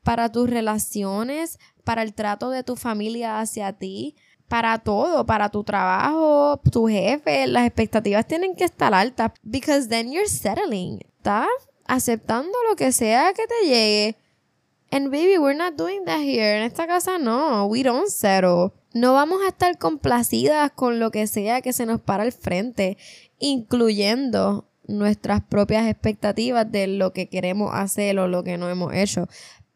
para 0.02 0.32
tus 0.32 0.48
relaciones, 0.48 1.58
para 1.84 2.02
el 2.02 2.14
trato 2.14 2.48
de 2.48 2.64
tu 2.64 2.76
familia 2.76 3.40
hacia 3.40 3.74
ti, 3.74 4.16
para 4.48 4.78
todo, 4.78 5.26
para 5.26 5.48
tu 5.48 5.64
trabajo, 5.64 6.60
tu 6.70 6.86
jefe, 6.88 7.46
las 7.46 7.66
expectativas 7.66 8.26
tienen 8.26 8.54
que 8.54 8.64
estar 8.64 8.94
altas. 8.94 9.32
Because 9.42 9.88
then 9.88 10.12
you're 10.12 10.28
settling. 10.28 11.00
¿Estás 11.16 11.48
aceptando 11.86 12.52
lo 12.68 12.76
que 12.76 12.92
sea 12.92 13.32
que 13.32 13.46
te 13.46 13.66
llegue? 13.66 14.16
And 14.90 15.10
baby, 15.10 15.38
we're 15.38 15.56
not 15.56 15.74
doing 15.74 16.04
that 16.04 16.20
here. 16.20 16.58
En 16.58 16.62
esta 16.62 16.86
casa 16.86 17.18
no. 17.18 17.66
We 17.66 17.82
don't 17.82 18.08
settle. 18.08 18.72
No 18.92 19.12
vamos 19.12 19.40
a 19.44 19.48
estar 19.48 19.76
complacidas 19.76 20.70
con 20.70 21.00
lo 21.00 21.10
que 21.10 21.26
sea 21.26 21.62
que 21.62 21.72
se 21.72 21.84
nos 21.84 22.00
para 22.00 22.22
al 22.22 22.32
frente, 22.32 22.96
incluyendo 23.40 24.68
nuestras 24.86 25.42
propias 25.42 25.88
expectativas 25.88 26.70
de 26.70 26.86
lo 26.86 27.12
que 27.12 27.28
queremos 27.28 27.74
hacer 27.74 28.18
o 28.18 28.28
lo 28.28 28.44
que 28.44 28.56
no 28.56 28.68
hemos 28.68 28.94
hecho. 28.94 29.26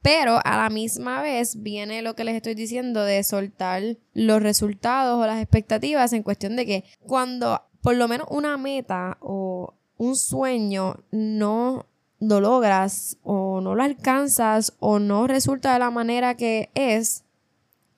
Pero 0.03 0.41
a 0.45 0.57
la 0.57 0.71
misma 0.71 1.23
vez 1.23 1.63
viene 1.63 2.03
lo 2.03 2.15
que 2.15 2.25
les 2.25 2.37
estoy 2.37 2.55
diciendo 2.55 3.03
de 3.03 3.23
soltar 3.25 3.83
los 4.15 4.43
resultados 4.43 5.23
o 5.23 5.27
las 5.27 5.43
expectativas 5.43 6.13
en 6.13 6.23
cuestión 6.23 6.57
de 6.57 6.67
que 6.67 6.85
cuando 7.01 7.63
por 7.83 7.97
lo 7.97 8.09
menos 8.09 8.29
una 8.31 8.57
meta 8.57 9.19
o 9.21 9.75
un 9.97 10.17
sueño 10.17 10.97
no 11.11 11.87
lo 12.21 12.41
logras 12.41 13.19
o 13.23 13.61
no 13.61 13.75
lo 13.75 13.83
alcanzas 13.83 14.75
o 14.81 14.99
no 14.99 15.27
resulta 15.27 15.73
de 15.73 15.79
la 15.79 15.91
manera 15.91 16.37
que 16.37 16.71
es, 16.75 17.25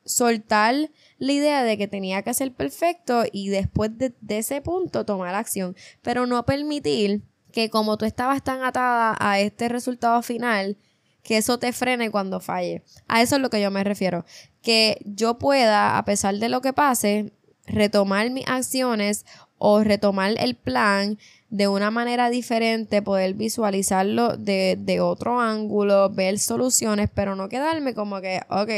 soltar 0.05 0.75
la 1.19 1.33
idea 1.33 1.63
de 1.63 1.79
que 1.79 1.89
tenía 1.89 2.23
que 2.23 2.35
ser 2.35 2.53
perfecto 2.53 3.25
y 3.31 3.49
después 3.49 3.91
de, 3.97 4.15
ese 4.29 4.61
punto 4.61 5.05
tomar 5.05 5.35
acción, 5.35 5.77
pero 6.03 6.27
no 6.27 6.45
permitir 6.45 7.23
que 7.53 7.71
como 7.71 7.97
tú 7.97 8.05
estabas 8.05 8.43
tan 8.43 8.63
atada 8.63 9.17
a 9.19 9.41
este 9.41 9.69
resultado 9.69 10.23
final, 10.23 10.77
que 11.23 11.37
eso 11.37 11.59
te 11.59 11.73
frene 11.73 12.11
cuando 12.11 12.41
falle. 12.41 12.83
A 13.09 13.23
eso 13.23 13.37
es 13.37 13.43
lo 13.43 13.51
que 13.51 13.61
yo 13.61 13.71
me 13.71 13.85
refiero. 13.85 14.25
Que 14.63 15.01
yo 15.05 15.39
pueda, 15.39 15.99
a 15.99 16.05
pesar 16.05 16.37
de 16.37 16.49
lo 16.49 16.61
que 16.61 16.73
pase, 16.73 17.33
retomar 17.67 18.31
mis 18.31 18.47
acciones 18.49 19.25
o 19.59 19.85
retomar 19.85 20.35
el 20.39 20.57
plan 20.57 21.19
de 21.51 21.69
una 21.69 21.91
manera 21.91 22.31
diferente, 22.31 23.03
poder 23.03 23.35
visualizarlo 23.35 24.37
de, 24.37 24.77
de 24.79 25.01
otro 25.01 25.41
ángulo, 25.41 26.09
ver 26.11 26.39
soluciones, 26.39 27.11
pero 27.13 27.37
no 27.37 27.49
quedarme 27.49 27.93
como 27.93 28.21
que, 28.21 28.41
ok, 28.49 28.71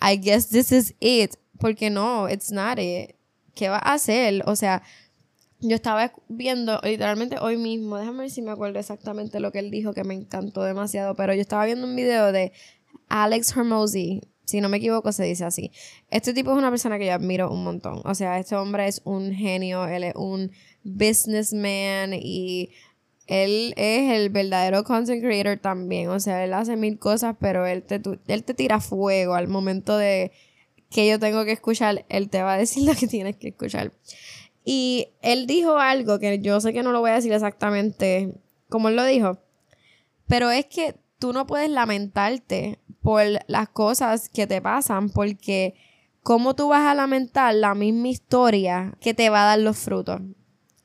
I 0.00 0.16
guess 0.20 0.48
this 0.48 0.72
is 0.72 0.94
it. 1.00 1.34
Porque 1.58 1.90
no, 1.90 2.28
it's 2.28 2.50
not 2.50 2.78
it. 2.78 3.14
¿Qué 3.54 3.68
va 3.68 3.78
a 3.78 3.94
hacer? 3.94 4.42
O 4.46 4.56
sea, 4.56 4.82
yo 5.60 5.74
estaba 5.74 6.12
viendo 6.28 6.80
literalmente 6.84 7.36
hoy 7.40 7.56
mismo, 7.56 7.96
déjame 7.96 8.20
ver 8.20 8.30
si 8.30 8.42
me 8.42 8.50
acuerdo 8.50 8.78
exactamente 8.78 9.40
lo 9.40 9.50
que 9.50 9.58
él 9.58 9.70
dijo 9.70 9.92
que 9.92 10.04
me 10.04 10.14
encantó 10.14 10.62
demasiado, 10.62 11.14
pero 11.14 11.34
yo 11.34 11.40
estaba 11.40 11.64
viendo 11.66 11.86
un 11.86 11.96
video 11.96 12.30
de 12.32 12.52
Alex 13.08 13.56
Hermosi, 13.56 14.22
si 14.44 14.60
no 14.60 14.68
me 14.68 14.78
equivoco 14.78 15.12
se 15.12 15.24
dice 15.24 15.44
así. 15.44 15.72
Este 16.10 16.32
tipo 16.32 16.52
es 16.52 16.58
una 16.58 16.70
persona 16.70 16.98
que 16.98 17.06
yo 17.06 17.12
admiro 17.12 17.50
un 17.50 17.64
montón. 17.64 18.00
O 18.04 18.14
sea, 18.14 18.38
este 18.38 18.56
hombre 18.56 18.88
es 18.88 19.02
un 19.04 19.32
genio, 19.32 19.86
él 19.86 20.04
es 20.04 20.14
un 20.14 20.52
businessman 20.84 22.14
y 22.14 22.70
él 23.26 23.74
es 23.76 24.10
el 24.10 24.30
verdadero 24.30 24.84
content 24.84 25.22
creator 25.22 25.58
también. 25.58 26.08
O 26.08 26.18
sea, 26.18 26.44
él 26.44 26.54
hace 26.54 26.76
mil 26.76 26.98
cosas, 26.98 27.36
pero 27.38 27.66
él 27.66 27.82
te, 27.82 28.00
él 28.26 28.44
te 28.44 28.54
tira 28.54 28.80
fuego 28.80 29.34
al 29.34 29.48
momento 29.48 29.98
de 29.98 30.32
que 30.90 31.06
yo 31.06 31.18
tengo 31.18 31.44
que 31.44 31.52
escuchar. 31.52 32.06
Él 32.08 32.30
te 32.30 32.42
va 32.42 32.54
a 32.54 32.58
decir 32.58 32.84
lo 32.88 32.94
que 32.94 33.06
tienes 33.06 33.36
que 33.36 33.48
escuchar. 33.48 33.92
Y 34.70 35.14
él 35.22 35.46
dijo 35.46 35.78
algo 35.78 36.18
que 36.18 36.40
yo 36.40 36.60
sé 36.60 36.74
que 36.74 36.82
no 36.82 36.92
lo 36.92 37.00
voy 37.00 37.08
a 37.08 37.14
decir 37.14 37.32
exactamente 37.32 38.34
como 38.68 38.90
él 38.90 38.96
lo 38.96 39.04
dijo. 39.06 39.38
Pero 40.26 40.50
es 40.50 40.66
que 40.66 40.94
tú 41.18 41.32
no 41.32 41.46
puedes 41.46 41.70
lamentarte 41.70 42.78
por 43.00 43.22
las 43.46 43.70
cosas 43.70 44.28
que 44.28 44.46
te 44.46 44.60
pasan 44.60 45.08
porque 45.08 45.72
¿cómo 46.22 46.54
tú 46.54 46.68
vas 46.68 46.86
a 46.86 46.94
lamentar 46.94 47.54
la 47.54 47.74
misma 47.74 48.08
historia 48.08 48.92
que 49.00 49.14
te 49.14 49.30
va 49.30 49.44
a 49.44 49.46
dar 49.46 49.60
los 49.60 49.78
frutos? 49.78 50.20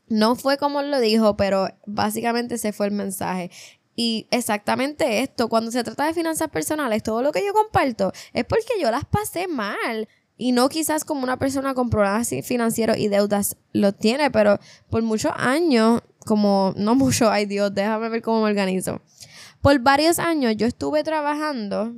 No 0.07 0.37
fue 0.37 0.57
como 0.57 0.79
él 0.79 0.89
lo 0.89 1.01
dijo, 1.01 1.35
pero 1.35 1.67
básicamente 1.85 2.55
ese 2.55 2.71
fue 2.71 2.85
el 2.85 2.93
mensaje. 2.93 3.51
Y 3.97 4.27
exactamente 4.31 5.19
esto, 5.19 5.49
cuando 5.49 5.71
se 5.71 5.83
trata 5.83 6.05
de 6.05 6.13
finanzas 6.13 6.47
personales, 6.47 7.03
todo 7.03 7.21
lo 7.21 7.33
que 7.33 7.45
yo 7.45 7.51
comparto 7.51 8.13
es 8.31 8.45
porque 8.45 8.79
yo 8.79 8.89
las 8.91 9.03
pasé 9.03 9.49
mal. 9.49 10.07
Y 10.37 10.51
no 10.51 10.67
quizás 10.69 11.05
como 11.05 11.23
una 11.23 11.37
persona 11.37 11.73
con 11.73 11.89
problemas 11.89 12.29
financieros 12.43 12.97
y 12.97 13.07
deudas 13.07 13.57
lo 13.71 13.93
tiene, 13.93 14.31
pero 14.31 14.59
por 14.89 15.03
muchos 15.03 15.31
años, 15.35 16.01
como 16.25 16.73
no 16.75 16.95
mucho, 16.95 17.29
ay 17.29 17.45
Dios, 17.45 17.73
déjame 17.73 18.09
ver 18.09 18.21
cómo 18.21 18.41
me 18.43 18.49
organizo. 18.49 19.01
Por 19.61 19.79
varios 19.79 20.19
años 20.19 20.55
yo 20.57 20.65
estuve 20.65 21.03
trabajando 21.03 21.93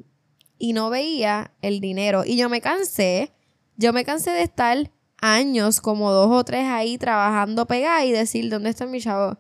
y 0.58 0.74
no 0.74 0.90
veía 0.90 1.54
el 1.62 1.80
dinero. 1.80 2.24
Y 2.26 2.38
yo 2.38 2.50
me 2.50 2.62
cansé, 2.62 3.34
yo 3.78 3.94
me 3.94 4.06
cansé 4.06 4.32
de 4.32 4.44
estar 4.44 4.92
años, 5.22 5.82
como 5.82 6.12
dos 6.12 6.30
o 6.32 6.44
tres 6.44 6.66
ahí 6.66 6.98
trabajando 6.98 7.66
pegada 7.66 8.06
y 8.06 8.12
decir, 8.12 8.50
¿dónde 8.50 8.70
está 8.70 8.86
mi 8.86 9.02
chavo? 9.02 9.38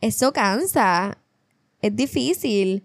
Eso 0.00 0.32
cansa, 0.32 1.18
es 1.82 1.94
difícil. 1.94 2.84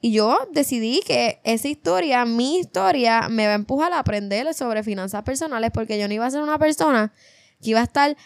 Y 0.00 0.12
yo 0.12 0.38
decidí 0.52 1.00
que 1.06 1.40
esa 1.44 1.68
historia, 1.68 2.24
mi 2.24 2.58
historia, 2.58 3.28
me 3.28 3.46
va 3.46 3.52
a 3.52 3.56
empujar 3.56 3.92
a 3.92 3.98
aprender 3.98 4.52
sobre 4.54 4.82
finanzas 4.82 5.22
personales 5.22 5.70
porque 5.72 5.98
yo 5.98 6.08
no 6.08 6.14
iba 6.14 6.26
a 6.26 6.30
ser 6.30 6.42
una 6.42 6.58
persona 6.58 7.12
que 7.60 7.70
iba 7.70 7.80
a 7.80 7.84
estar 7.84 8.16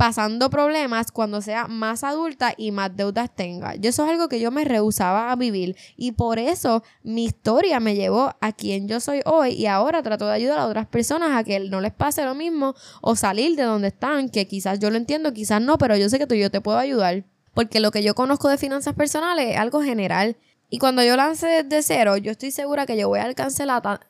pasando 0.00 0.48
problemas 0.48 1.12
cuando 1.12 1.42
sea 1.42 1.66
más 1.66 2.04
adulta 2.04 2.54
y 2.56 2.72
más 2.72 2.96
deudas 2.96 3.28
tenga. 3.36 3.74
Yo 3.74 3.90
eso 3.90 4.04
es 4.06 4.10
algo 4.10 4.30
que 4.30 4.40
yo 4.40 4.50
me 4.50 4.64
rehusaba 4.64 5.30
a 5.30 5.36
vivir 5.36 5.76
y 5.94 6.12
por 6.12 6.38
eso 6.38 6.82
mi 7.02 7.26
historia 7.26 7.80
me 7.80 7.94
llevó 7.94 8.34
a 8.40 8.52
quien 8.52 8.88
yo 8.88 8.98
soy 8.98 9.20
hoy 9.26 9.50
y 9.50 9.66
ahora 9.66 10.02
trato 10.02 10.26
de 10.26 10.32
ayudar 10.32 10.58
a 10.58 10.66
otras 10.66 10.86
personas 10.86 11.36
a 11.36 11.44
que 11.44 11.60
no 11.60 11.82
les 11.82 11.92
pase 11.92 12.24
lo 12.24 12.34
mismo 12.34 12.74
o 13.02 13.14
salir 13.14 13.56
de 13.56 13.64
donde 13.64 13.88
están, 13.88 14.30
que 14.30 14.48
quizás 14.48 14.78
yo 14.78 14.88
lo 14.88 14.96
entiendo, 14.96 15.34
quizás 15.34 15.60
no, 15.60 15.76
pero 15.76 15.94
yo 15.96 16.08
sé 16.08 16.18
que 16.18 16.26
tú 16.26 16.34
y 16.34 16.40
yo 16.40 16.50
te 16.50 16.62
puedo 16.62 16.78
ayudar. 16.78 17.26
Porque 17.52 17.78
lo 17.78 17.90
que 17.90 18.02
yo 18.02 18.14
conozco 18.14 18.48
de 18.48 18.56
finanzas 18.56 18.94
personales 18.94 19.50
es 19.50 19.58
algo 19.58 19.82
general. 19.82 20.38
Y 20.70 20.78
cuando 20.78 21.02
yo 21.02 21.16
lance 21.16 21.46
desde 21.46 21.82
cero, 21.82 22.16
yo 22.16 22.30
estoy 22.30 22.52
segura 22.52 22.86
que 22.86 22.96
yo 22.96 23.08
voy 23.08 23.18
a 23.18 23.24
alcanzar 23.24 23.66
la, 23.66 24.00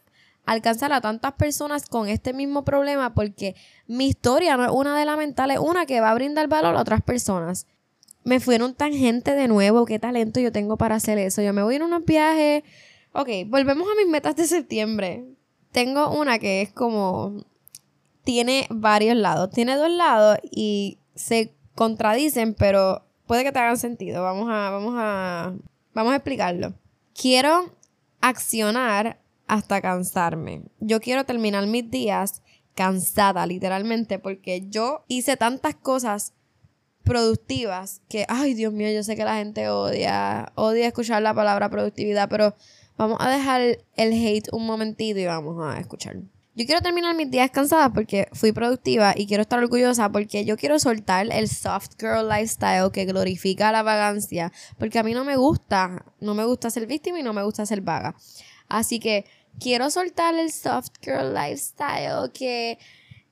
alcanzar 0.45 0.93
a 0.93 1.01
tantas 1.01 1.33
personas 1.33 1.87
con 1.87 2.09
este 2.09 2.33
mismo 2.33 2.65
problema 2.65 3.15
porque 3.15 3.55
mi 3.87 4.09
historia 4.09 4.57
no 4.57 4.65
es 4.65 4.71
una 4.71 4.99
de 4.99 5.05
las 5.05 5.17
mentales, 5.17 5.59
una 5.59 5.87
que 5.87 6.01
va 6.01 6.11
a 6.11 6.15
brindar 6.15 6.49
valor 6.49 6.77
a 6.77 6.81
otras 6.81 7.03
personas. 7.03 7.67
Me 8.25 8.41
fueron 8.41 8.75
tangente 8.75 9.35
de 9.35 9.49
nuevo, 9.49 9.87
qué 9.87 9.99
talento 9.99 10.41
yo 10.41 10.53
tengo 10.53 10.77
para 10.77 10.97
hacer 10.97 11.19
eso. 11.19 11.41
Yo 11.41 11.53
me 11.53 11.63
voy 11.63 11.77
en 11.77 11.83
unos 11.83 12.05
viajes. 12.05 12.63
Ok, 13.13 13.29
volvemos 13.47 13.89
a 13.89 13.97
mis 13.97 14.09
metas 14.09 14.37
de 14.37 14.47
septiembre. 14.47 15.25
Tengo 15.73 16.11
una 16.11 16.39
que 16.39 16.61
es 16.61 16.73
como. 16.73 17.45
Tiene 18.23 18.67
varios 18.69 19.17
lados. 19.17 19.51
Tiene 19.51 19.77
dos 19.77 19.91
lados 19.91 20.39
y 20.51 20.99
se 21.15 21.55
contradicen, 21.75 22.55
pero 22.55 23.07
puede 23.27 23.45
que 23.45 23.53
te 23.53 23.59
hagan 23.59 23.79
sentido. 23.79 24.23
Vamos 24.23 24.49
a, 24.51 24.71
vamos 24.71 24.95
a, 24.99 25.55
vamos 25.95 26.13
a 26.13 26.17
explicarlo. 26.17 26.75
Quiero 27.15 27.75
accionar 28.21 29.21
hasta 29.47 29.81
cansarme. 29.81 30.63
Yo 30.79 31.01
quiero 31.01 31.25
terminar 31.25 31.67
mis 31.67 31.91
días 31.91 32.43
cansada, 32.75 33.47
literalmente, 33.47 34.19
porque 34.19 34.67
yo 34.69 35.05
hice 35.09 35.37
tantas 35.37 35.75
cosas 35.75 36.35
productivas 37.03 38.03
que, 38.09 38.27
ay 38.29 38.55
Dios 38.55 38.73
mío, 38.73 38.91
yo 38.91 39.03
sé 39.03 39.17
que 39.17 39.25
la 39.25 39.37
gente 39.37 39.69
odia, 39.69 40.53
odia 40.55 40.87
escuchar 40.87 41.23
la 41.23 41.35
palabra 41.35 41.69
productividad, 41.69 42.29
pero 42.29 42.55
vamos 42.97 43.19
a 43.21 43.31
dejar 43.31 43.61
el 43.97 44.13
hate 44.13 44.53
un 44.53 44.67
momentito 44.67 45.19
y 45.19 45.27
vamos 45.27 45.57
a 45.65 45.81
escuchar. 45.81 46.17
Yo 46.61 46.67
quiero 46.67 46.83
terminar 46.83 47.17
mis 47.17 47.31
días 47.31 47.51
cansada 47.51 47.91
porque 47.91 48.29
fui 48.35 48.53
productiva 48.53 49.15
y 49.17 49.27
quiero 49.27 49.41
estar 49.45 49.59
orgullosa 49.59 50.13
porque 50.13 50.45
yo 50.45 50.59
quiero 50.59 50.79
soltar 50.79 51.27
el 51.33 51.49
soft 51.49 51.93
girl 51.99 52.29
lifestyle 52.29 52.93
que 52.93 53.07
glorifica 53.07 53.73
la 53.73 53.83
vagancia, 53.83 54.53
porque 54.77 54.99
a 54.99 55.03
mí 55.03 55.15
no 55.15 55.25
me 55.25 55.37
gusta, 55.37 56.05
no 56.21 56.35
me 56.35 56.45
gusta 56.45 56.69
ser 56.69 56.87
víctima 56.87 57.19
y 57.19 57.23
no 57.23 57.33
me 57.33 57.43
gusta 57.43 57.65
ser 57.65 57.81
vaga. 57.81 58.15
Así 58.69 59.01
que 59.01 59.25
quiero 59.59 59.89
soltar 59.89 60.35
el 60.35 60.53
soft 60.53 60.91
girl 61.01 61.33
lifestyle 61.33 62.31
que 62.35 62.79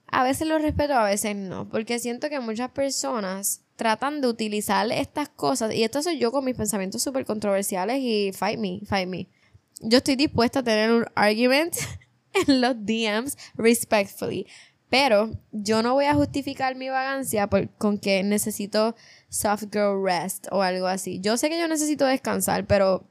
a 0.06 0.25
veces 0.25 0.49
lo 0.49 0.58
respeto, 0.58 0.94
a 0.94 1.04
veces 1.04 1.37
no, 1.37 1.68
porque 1.68 1.99
siento 1.99 2.30
que 2.30 2.40
muchas 2.40 2.70
personas 2.70 3.61
tratan 3.76 4.23
de 4.23 4.28
utilizar 4.28 4.90
estas 4.90 5.28
cosas, 5.28 5.75
y 5.75 5.85
esto 5.85 6.02
soy 6.02 6.18
yo 6.18 6.32
con 6.32 6.47
mis 6.47 6.56
pensamientos 6.56 7.02
súper 7.02 7.26
controversiales 7.26 7.99
y 8.00 8.32
fight 8.32 8.58
me, 8.58 8.80
fight 8.87 9.06
me. 9.06 9.28
Yo 9.82 9.99
estoy 9.99 10.16
dispuesta 10.16 10.61
a 10.61 10.64
tener 10.64 10.90
un 10.90 11.04
argument 11.14 11.76
en 12.47 12.61
los 12.61 12.76
DMs 12.85 13.37
respectfully, 13.57 14.47
pero 14.90 15.30
yo 15.52 15.83
no 15.83 15.95
voy 15.95 16.07
a 16.07 16.14
justificar 16.14 16.75
mi 16.75 16.88
vagancia 16.88 17.49
con 17.76 17.99
que 17.99 18.23
necesito 18.23 18.95
soft 19.28 19.64
girl 19.71 20.02
rest 20.02 20.47
o 20.50 20.62
algo 20.62 20.87
así. 20.87 21.21
Yo 21.21 21.37
sé 21.37 21.50
que 21.50 21.59
yo 21.59 21.68
necesito 21.68 22.07
descansar, 22.07 22.66
pero 22.66 23.07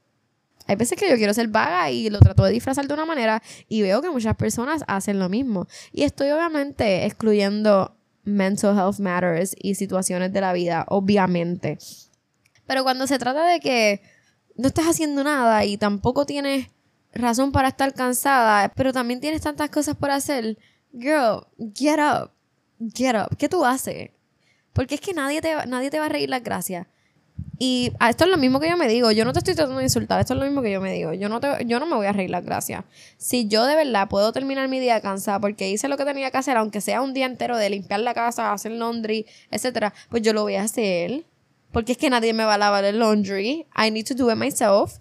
hay 0.66 0.76
veces 0.76 0.98
que 0.98 1.10
yo 1.10 1.16
quiero 1.16 1.34
ser 1.34 1.48
vaga 1.48 1.90
y 1.92 2.10
lo 2.10 2.20
trato 2.20 2.44
de 2.44 2.52
disfrazar 2.52 2.88
de 2.88 2.94
una 2.94 3.06
manera 3.06 3.42
y 3.70 3.82
veo 3.82 4.02
que 4.02 4.10
muchas 4.10 4.36
personas 4.36 4.84
hacen 4.88 5.20
lo 5.20 5.30
mismo. 5.30 5.68
Y 5.92 6.04
estoy 6.04 6.30
obviamente 6.32 7.06
excluyendo 7.06 7.96
mental 8.24 8.76
health 8.76 9.00
matters 9.00 9.56
y 9.58 9.76
situaciones 9.76 10.34
de 10.34 10.42
la 10.42 10.54
vida, 10.54 10.86
obviamente. 10.90 11.78
Pero 12.66 12.84
cuando 12.84 13.08
se 13.08 13.18
trata 13.18 13.46
de 13.46 13.60
que 13.62 14.02
no 14.58 14.68
estás 14.68 14.88
haciendo 14.88 15.24
nada 15.24 15.64
y 15.64 15.78
tampoco 15.78 16.26
tienes 16.26 16.68
razón 17.14 17.52
para 17.52 17.70
estar 17.70 17.94
cansada, 17.94 18.72
pero 18.76 18.94
también 18.94 19.20
tienes 19.20 19.42
tantas 19.42 19.70
cosas 19.70 19.96
por 19.96 20.12
hacer, 20.12 20.58
girl, 20.94 21.46
get 21.74 22.00
up, 22.00 22.32
get 22.94 23.16
up. 23.16 23.36
¿Qué 23.38 23.50
tú 23.50 23.66
haces? 23.66 24.12
Porque 24.74 24.96
es 24.96 25.02
que 25.02 25.14
nadie 25.14 25.42
te, 25.42 25.54
nadie 25.68 25.90
te 25.90 26.00
va 26.00 26.06
a 26.06 26.10
reír 26.10 26.30
las 26.30 26.44
gracias. 26.44 26.88
Y 27.60 27.92
esto 28.08 28.26
es 28.26 28.30
lo 28.30 28.38
mismo 28.38 28.60
que 28.60 28.70
yo 28.70 28.78
me 28.78 28.88
digo. 28.88 29.12
Yo 29.12 29.26
no 29.26 29.34
te 29.34 29.40
estoy 29.40 29.56
tratando 29.56 29.80
de 29.80 29.86
insultar. 29.86 30.20
Esto 30.20 30.34
es 30.34 30.40
lo 30.40 30.46
mismo 30.46 30.62
que 30.62 30.72
yo 30.72 30.80
me 30.80 30.94
digo. 30.94 31.14
Yo 31.14 31.28
no, 31.28 31.40
te, 31.40 31.66
yo 31.66 31.80
no 31.80 31.88
me 31.88 31.96
voy 31.96 32.06
a 32.06 32.12
reír 32.12 32.30
las 32.30 32.46
gracias. 32.46 32.84
Si 33.18 33.48
yo 33.48 33.66
de 33.66 33.76
verdad 33.76 34.08
puedo 34.10 34.32
terminar 34.32 34.68
mi 34.68 34.80
día 34.80 35.02
cansada 35.02 35.40
porque 35.40 35.70
hice 35.70 35.88
lo 35.88 35.98
que 35.98 36.06
tenía 36.06 36.30
que 36.30 36.38
hacer, 36.38 36.56
aunque 36.58 36.82
sea 36.82 37.02
un 37.02 37.16
día 37.16 37.26
entero 37.26 37.58
de 37.58 37.72
limpiar 37.72 38.02
la 38.02 38.14
casa, 38.14 38.54
hacer 38.54 38.74
laundry, 38.74 39.26
etcétera, 39.50 39.94
pues 40.10 40.22
yo 40.22 40.34
lo 40.34 40.44
voy 40.44 40.56
a 40.56 40.64
hacer. 40.64 41.26
porque 41.72 41.94
es 41.94 41.98
que 41.98 42.10
nadie 42.10 42.34
me 42.34 42.44
va 42.44 42.56
a 42.56 42.58
lavar 42.58 42.84
el 42.86 43.00
laundry. 43.00 43.66
I 43.76 43.92
need 43.92 44.06
to 44.06 44.14
do 44.16 44.32
it 44.32 44.38
myself. 44.38 45.00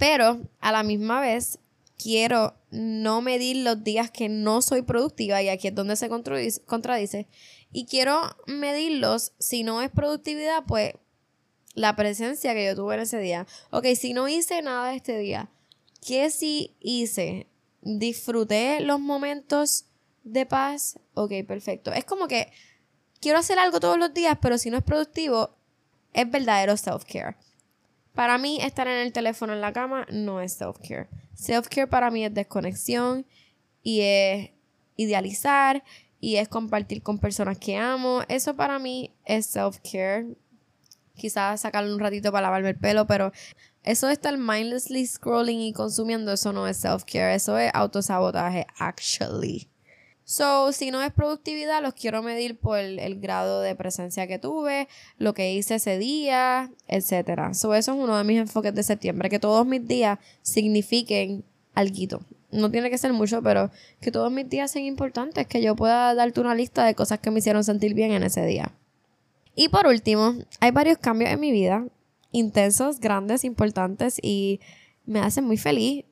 Pero 0.00 0.40
a 0.60 0.72
la 0.72 0.82
misma 0.82 1.20
vez 1.20 1.58
quiero 2.02 2.54
no 2.70 3.20
medir 3.20 3.56
los 3.56 3.84
días 3.84 4.10
que 4.10 4.30
no 4.30 4.62
soy 4.62 4.80
productiva 4.80 5.42
y 5.42 5.50
aquí 5.50 5.68
es 5.68 5.74
donde 5.74 5.94
se 5.94 6.08
contradice. 6.08 7.28
Y 7.70 7.84
quiero 7.84 8.18
medirlos, 8.46 9.34
si 9.38 9.62
no 9.62 9.82
es 9.82 9.90
productividad, 9.90 10.64
pues 10.66 10.94
la 11.74 11.96
presencia 11.96 12.54
que 12.54 12.64
yo 12.64 12.74
tuve 12.74 12.94
en 12.94 13.00
ese 13.02 13.18
día. 13.18 13.46
Ok, 13.70 13.88
si 13.94 14.14
no 14.14 14.26
hice 14.26 14.62
nada 14.62 14.94
este 14.94 15.18
día, 15.18 15.50
¿qué 16.00 16.30
sí 16.30 16.74
hice? 16.80 17.46
¿Disfruté 17.82 18.80
los 18.80 19.00
momentos 19.00 19.84
de 20.24 20.46
paz? 20.46 20.98
Ok, 21.12 21.32
perfecto. 21.46 21.92
Es 21.92 22.06
como 22.06 22.26
que 22.26 22.50
quiero 23.20 23.38
hacer 23.38 23.58
algo 23.58 23.80
todos 23.80 23.98
los 23.98 24.14
días, 24.14 24.38
pero 24.40 24.56
si 24.56 24.70
no 24.70 24.78
es 24.78 24.82
productivo, 24.82 25.58
es 26.14 26.30
verdadero 26.30 26.78
self-care. 26.78 27.36
Para 28.14 28.38
mí, 28.38 28.58
estar 28.60 28.86
en 28.88 28.98
el 28.98 29.12
teléfono 29.12 29.52
en 29.52 29.60
la 29.60 29.72
cama 29.72 30.06
no 30.10 30.40
es 30.40 30.60
self-care. 30.60 31.08
Self-care 31.34 31.86
para 31.86 32.10
mí 32.10 32.24
es 32.24 32.34
desconexión 32.34 33.24
y 33.82 34.00
es 34.02 34.50
idealizar 34.96 35.82
y 36.20 36.36
es 36.36 36.48
compartir 36.48 37.02
con 37.02 37.18
personas 37.18 37.58
que 37.58 37.76
amo. 37.76 38.22
Eso 38.28 38.54
para 38.56 38.78
mí 38.78 39.14
es 39.24 39.46
self-care. 39.54 40.36
Quizás 41.14 41.60
sacarle 41.60 41.94
un 41.94 42.00
ratito 42.00 42.32
para 42.32 42.42
lavarme 42.42 42.70
el 42.70 42.78
pelo, 42.78 43.06
pero 43.06 43.32
eso 43.82 44.06
de 44.08 44.12
estar 44.12 44.36
mindlessly 44.36 45.06
scrolling 45.06 45.60
y 45.60 45.72
consumiendo, 45.72 46.32
eso 46.32 46.52
no 46.52 46.66
es 46.66 46.84
self-care. 46.84 47.34
Eso 47.34 47.56
es 47.56 47.70
autosabotaje, 47.72 48.66
actually. 48.78 49.69
So, 50.30 50.70
si 50.70 50.92
no 50.92 51.02
es 51.02 51.12
productividad, 51.12 51.82
los 51.82 51.94
quiero 51.94 52.22
medir 52.22 52.56
por 52.56 52.78
el, 52.78 53.18
grado 53.18 53.62
de 53.62 53.74
presencia 53.74 54.28
que 54.28 54.38
tuve, 54.38 54.86
lo 55.18 55.34
que 55.34 55.52
hice 55.52 55.74
ese 55.74 55.98
día, 55.98 56.70
etc. 56.86 57.52
So, 57.52 57.74
eso 57.74 57.94
es 57.94 57.98
uno 57.98 58.16
de 58.16 58.22
mis 58.22 58.38
enfoques 58.38 58.72
de 58.72 58.84
septiembre, 58.84 59.28
que 59.28 59.40
todos 59.40 59.66
mis 59.66 59.88
días 59.88 60.20
signifiquen 60.42 61.42
algo. 61.74 62.20
No 62.52 62.70
tiene 62.70 62.90
que 62.90 62.98
ser 62.98 63.12
mucho, 63.12 63.42
pero 63.42 63.72
que 64.00 64.12
todos 64.12 64.30
mis 64.30 64.48
días 64.48 64.70
sean 64.70 64.84
importantes, 64.84 65.48
que 65.48 65.62
yo 65.62 65.74
pueda 65.74 66.14
darte 66.14 66.40
una 66.40 66.54
lista 66.54 66.84
de 66.84 66.94
cosas 66.94 67.18
que 67.18 67.32
me 67.32 67.40
hicieron 67.40 67.64
sentir 67.64 67.94
bien 67.94 68.12
en 68.12 68.22
ese 68.22 68.46
día. 68.46 68.72
Y 69.56 69.68
por 69.68 69.88
último, 69.88 70.36
hay 70.60 70.70
varios 70.70 70.98
cambios 70.98 71.32
en 71.32 71.40
mi 71.40 71.50
vida, 71.50 71.88
intensos, 72.30 73.00
grandes, 73.00 73.42
importantes 73.42 74.20
y 74.22 74.60
me 75.06 75.18
hacen 75.18 75.44
muy 75.44 75.56
feliz. 75.56 76.04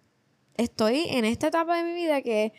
Estoy 0.56 1.04
en 1.08 1.24
esta 1.24 1.46
etapa 1.46 1.76
de 1.76 1.84
mi 1.84 1.94
vida 1.94 2.20
que 2.20 2.52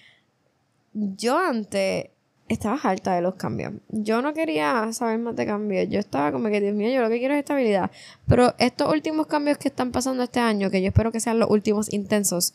yo 0.94 1.38
antes 1.38 2.08
estaba 2.50 2.78
harta 2.82 3.14
de 3.16 3.22
los 3.22 3.36
cambios. 3.36 3.74
Yo 3.90 4.22
no 4.22 4.34
quería 4.34 4.92
saber 4.92 5.20
más 5.20 5.36
de 5.36 5.46
cambios. 5.46 5.88
Yo 5.90 6.00
estaba 6.00 6.32
como 6.32 6.50
que, 6.50 6.60
Dios 6.60 6.74
mío, 6.74 6.90
yo 6.90 7.02
lo 7.02 7.10
que 7.10 7.20
quiero 7.20 7.36
es 7.36 7.40
estabilidad. 7.40 7.92
Pero 8.28 8.56
estos 8.58 8.92
últimos 8.92 9.28
cambios 9.28 9.58
que 9.58 9.68
están 9.68 9.92
pasando 9.92 10.24
este 10.24 10.40
año, 10.40 10.72
que 10.72 10.82
yo 10.82 10.88
espero 10.88 11.12
que 11.12 11.20
sean 11.20 11.40
los 11.40 11.50
últimos 11.50 11.94
intensos, 11.94 12.54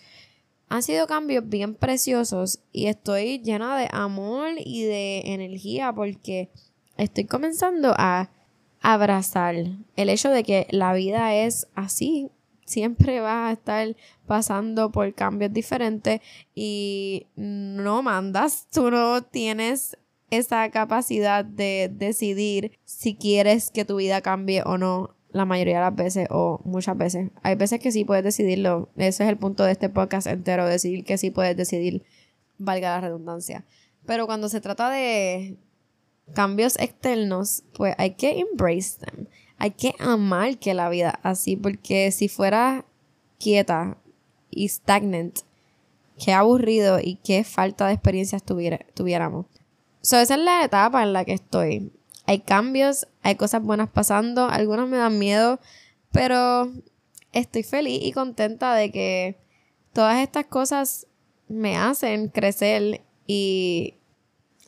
han 0.68 0.82
sido 0.82 1.06
cambios 1.06 1.48
bien 1.48 1.74
preciosos 1.74 2.60
y 2.72 2.86
estoy 2.86 3.38
llena 3.38 3.78
de 3.78 3.88
amor 3.92 4.50
y 4.58 4.82
de 4.84 5.20
energía 5.26 5.92
porque 5.92 6.50
estoy 6.96 7.26
comenzando 7.26 7.94
a 7.96 8.30
abrazar 8.80 9.54
el 9.96 10.08
hecho 10.08 10.30
de 10.30 10.42
que 10.42 10.66
la 10.70 10.92
vida 10.92 11.34
es 11.34 11.68
así 11.74 12.30
siempre 12.64 13.20
vas 13.20 13.50
a 13.50 13.52
estar 13.52 13.96
pasando 14.26 14.90
por 14.90 15.12
cambios 15.14 15.52
diferentes 15.52 16.20
y 16.54 17.26
no 17.36 18.02
mandas, 18.02 18.68
tú 18.72 18.90
no 18.90 19.22
tienes 19.22 19.96
esa 20.30 20.68
capacidad 20.70 21.44
de 21.44 21.90
decidir 21.92 22.78
si 22.84 23.14
quieres 23.14 23.70
que 23.70 23.84
tu 23.84 23.96
vida 23.96 24.20
cambie 24.20 24.62
o 24.64 24.78
no 24.78 25.14
la 25.30 25.44
mayoría 25.44 25.76
de 25.76 25.80
las 25.80 25.94
veces 25.94 26.28
o 26.30 26.60
muchas 26.64 26.96
veces. 26.96 27.30
Hay 27.42 27.56
veces 27.56 27.80
que 27.80 27.90
sí 27.90 28.04
puedes 28.04 28.22
decidirlo. 28.22 28.88
Ese 28.96 29.24
es 29.24 29.30
el 29.30 29.36
punto 29.36 29.64
de 29.64 29.72
este 29.72 29.88
podcast 29.88 30.28
entero, 30.28 30.66
decidir 30.66 31.04
que 31.04 31.18
sí 31.18 31.30
puedes 31.30 31.56
decidir, 31.56 32.04
valga 32.56 32.90
la 32.90 33.00
redundancia. 33.00 33.64
Pero 34.06 34.26
cuando 34.26 34.48
se 34.48 34.60
trata 34.60 34.90
de 34.90 35.56
cambios 36.34 36.78
externos, 36.78 37.64
pues 37.74 37.94
hay 37.98 38.14
que 38.14 38.38
embrace 38.38 38.98
them 38.98 39.26
hay 39.64 39.70
que 39.70 39.94
amar 39.98 40.58
que 40.58 40.74
la 40.74 40.90
vida 40.90 41.18
así, 41.22 41.56
porque 41.56 42.12
si 42.12 42.28
fuera 42.28 42.84
quieta 43.40 43.96
y 44.50 44.68
stagnant, 44.68 45.38
qué 46.22 46.34
aburrido 46.34 46.98
y 47.02 47.14
qué 47.24 47.44
falta 47.44 47.86
de 47.86 47.94
experiencias 47.94 48.42
tuviéramos. 48.44 49.46
So, 50.02 50.18
esa 50.18 50.34
es 50.34 50.40
la 50.40 50.64
etapa 50.64 51.02
en 51.02 51.14
la 51.14 51.24
que 51.24 51.32
estoy. 51.32 51.90
Hay 52.26 52.40
cambios, 52.40 53.08
hay 53.22 53.36
cosas 53.36 53.62
buenas 53.62 53.88
pasando, 53.88 54.48
algunas 54.50 54.86
me 54.86 54.98
dan 54.98 55.18
miedo, 55.18 55.58
pero 56.12 56.70
estoy 57.32 57.62
feliz 57.62 58.00
y 58.02 58.12
contenta 58.12 58.74
de 58.74 58.92
que 58.92 59.38
todas 59.94 60.22
estas 60.22 60.44
cosas 60.44 61.06
me 61.48 61.78
hacen 61.78 62.28
crecer 62.28 63.00
y 63.26 63.94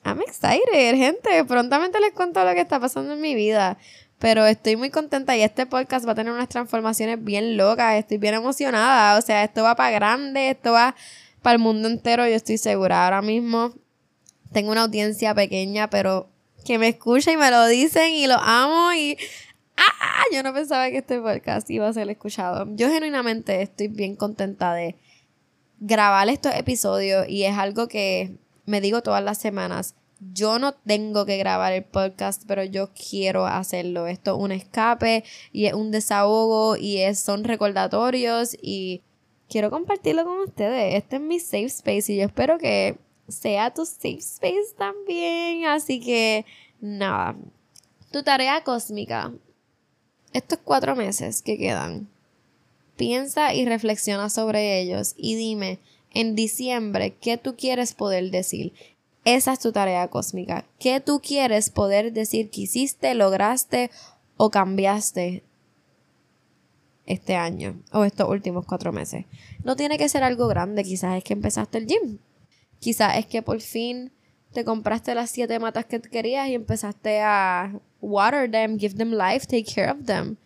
I'm 0.07 0.23
excited, 0.23 0.95
gente. 0.97 1.45
Prontamente 1.45 2.01
les 2.01 2.13
cuento 2.13 2.43
lo 2.43 2.55
que 2.55 2.63
está 2.63 2.81
pasando 2.81 3.13
en 3.13 3.21
mi 3.21 3.35
vida. 3.35 3.77
Pero 4.19 4.47
estoy 4.47 4.77
muy 4.77 4.91
contenta 4.91 5.37
y 5.37 5.43
este 5.43 5.67
podcast 5.67 6.07
va 6.07 6.13
a 6.13 6.15
tener 6.15 6.33
unas 6.33 6.49
transformaciones 6.49 7.23
bien 7.23 7.57
locas. 7.57 7.97
Estoy 7.97 8.19
bien 8.19 8.35
emocionada. 8.35 9.19
O 9.19 9.21
sea, 9.21 9.45
esto 9.45 9.63
va 9.63 9.77
para 9.77 9.91
grande, 9.91 10.51
esto 10.51 10.73
va 10.73 10.95
para 11.43 11.55
el 11.55 11.61
mundo 11.61 11.89
entero, 11.89 12.27
yo 12.27 12.35
estoy 12.35 12.59
segura. 12.59 13.05
Ahora 13.05 13.23
mismo 13.23 13.75
tengo 14.53 14.73
una 14.73 14.83
audiencia 14.83 15.35
pequeña, 15.35 15.91
pero 15.91 16.29
que 16.65 16.79
me 16.79 16.89
escucha 16.89 17.31
y 17.31 17.37
me 17.37 17.51
lo 17.51 17.67
dicen 17.67 18.11
y 18.11 18.27
lo 18.27 18.35
amo 18.35 18.93
y... 18.93 19.17
¡Ah! 19.77 20.25
Yo 20.33 20.43
no 20.43 20.53
pensaba 20.53 20.91
que 20.91 20.99
este 20.99 21.21
podcast 21.21 21.71
iba 21.71 21.87
a 21.87 21.93
ser 21.93 22.09
escuchado. 22.11 22.67
Yo 22.75 22.89
genuinamente 22.89 23.63
estoy 23.63 23.89
bien 23.89 24.17
contenta 24.17 24.75
de 24.75 24.97
grabar 25.79 26.29
estos 26.29 26.55
episodios 26.55 27.29
y 27.29 27.45
es 27.45 27.57
algo 27.57 27.87
que 27.87 28.33
me 28.65 28.81
digo 28.81 29.03
todas 29.03 29.23
las 29.23 29.39
semanas 29.39 29.95
yo 30.21 30.59
no 30.59 30.73
tengo 30.73 31.27
que 31.27 31.37
grabar 31.37 31.73
el 31.73 31.85
podcast, 31.85 32.43
pero 32.47 32.65
yo 32.65 32.91
quiero 32.93 33.47
hacerlo. 33.47 34.07
Esto 34.07 34.37
es 34.37 34.43
un 34.43 34.53
escape 34.53 35.25
y 35.53 35.67
es 35.67 35.75
un 35.75 35.91
desahogo 35.91 36.77
y 36.77 36.99
es, 36.99 37.19
son 37.19 37.45
recordatorios 37.45 38.57
y 38.61 39.03
quiero 39.49 39.71
compartirlo 39.71 40.25
con 40.25 40.39
ustedes. 40.41 40.95
Este 40.95 41.17
es 41.17 41.23
mi 41.23 41.39
safe 41.39 41.67
space 41.67 42.13
y 42.13 42.17
yo 42.17 42.25
espero 42.25 42.59
que 42.59 42.99
sea 43.29 43.73
tu 43.75 43.85
safe 43.85 44.19
space 44.19 44.75
también. 44.79 45.67
Así 45.67 46.01
que 46.01 46.47
nada, 46.81 47.37
tu 48.11 48.23
tarea 48.23 48.65
cósmica. 48.65 49.33
Estos 50.33 50.59
cuatro 50.63 50.97
meses 50.97 51.41
que 51.43 51.57
quedan, 51.57 52.09
piensa 52.97 53.55
y 53.55 53.65
reflexiona 53.65 54.29
sobre 54.29 54.81
ellos 54.81 55.15
y 55.17 55.35
dime 55.35 55.79
en 56.13 56.35
diciembre 56.35 57.15
qué 57.21 57.37
tú 57.37 57.57
quieres 57.57 57.95
poder 57.95 58.31
decir 58.31 58.73
esa 59.27 59.53
es 59.53 59.59
tu 59.59 59.73
tarea 59.73 60.07
cósmica. 60.07 60.65
¿Qué 60.79 61.01
tú 61.01 61.21
quieres 61.21 61.69
poder 61.69 62.13
decir 62.13 62.49
que 62.49 62.63
hiciste, 62.63 63.13
lograste 63.15 63.91
o 64.37 64.51
cambiaste 64.51 65.43
este 67.07 67.35
año 67.35 67.83
o 67.93 68.05
estos 68.05 68.29
últimos 68.31 68.65
cuatro 68.67 68.93
meses? 68.93 69.25
No 69.65 69.75
tiene 69.75 69.99
que 69.99 70.09
ser 70.09 70.23
algo 70.23 70.47
grande, 70.47 70.85
quizás 70.85 71.19
es 71.19 71.25
que 71.25 71.33
empezaste 71.33 71.79
el 71.79 71.87
gym. 71.87 72.19
Quizás 72.79 73.17
es 73.19 73.27
que 73.27 73.43
por 73.43 73.61
fin 73.61 74.13
te 74.53 74.65
compraste 74.65 75.13
las 75.17 75.29
siete 75.29 75.59
matas 75.59 75.87
que 75.87 76.01
querías 76.01 76.49
y 76.49 76.55
empezaste 76.55 77.21
a 77.21 77.81
water 78.01 78.49
them, 78.49 78.79
give 78.79 78.95
them 78.95 79.11
life, 79.11 79.45
take 79.45 79.65
care 79.65 79.91
of 79.91 80.07
them. 80.07 80.37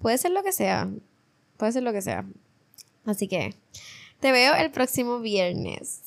Puede 0.00 0.18
ser 0.18 0.32
lo 0.32 0.42
que 0.42 0.50
sea. 0.50 0.90
Puede 1.58 1.70
ser 1.70 1.84
lo 1.84 1.92
que 1.92 2.02
sea. 2.02 2.26
Así 3.04 3.28
que 3.28 3.54
te 4.18 4.32
veo 4.32 4.56
el 4.56 4.72
próximo 4.72 5.20
viernes. 5.20 6.03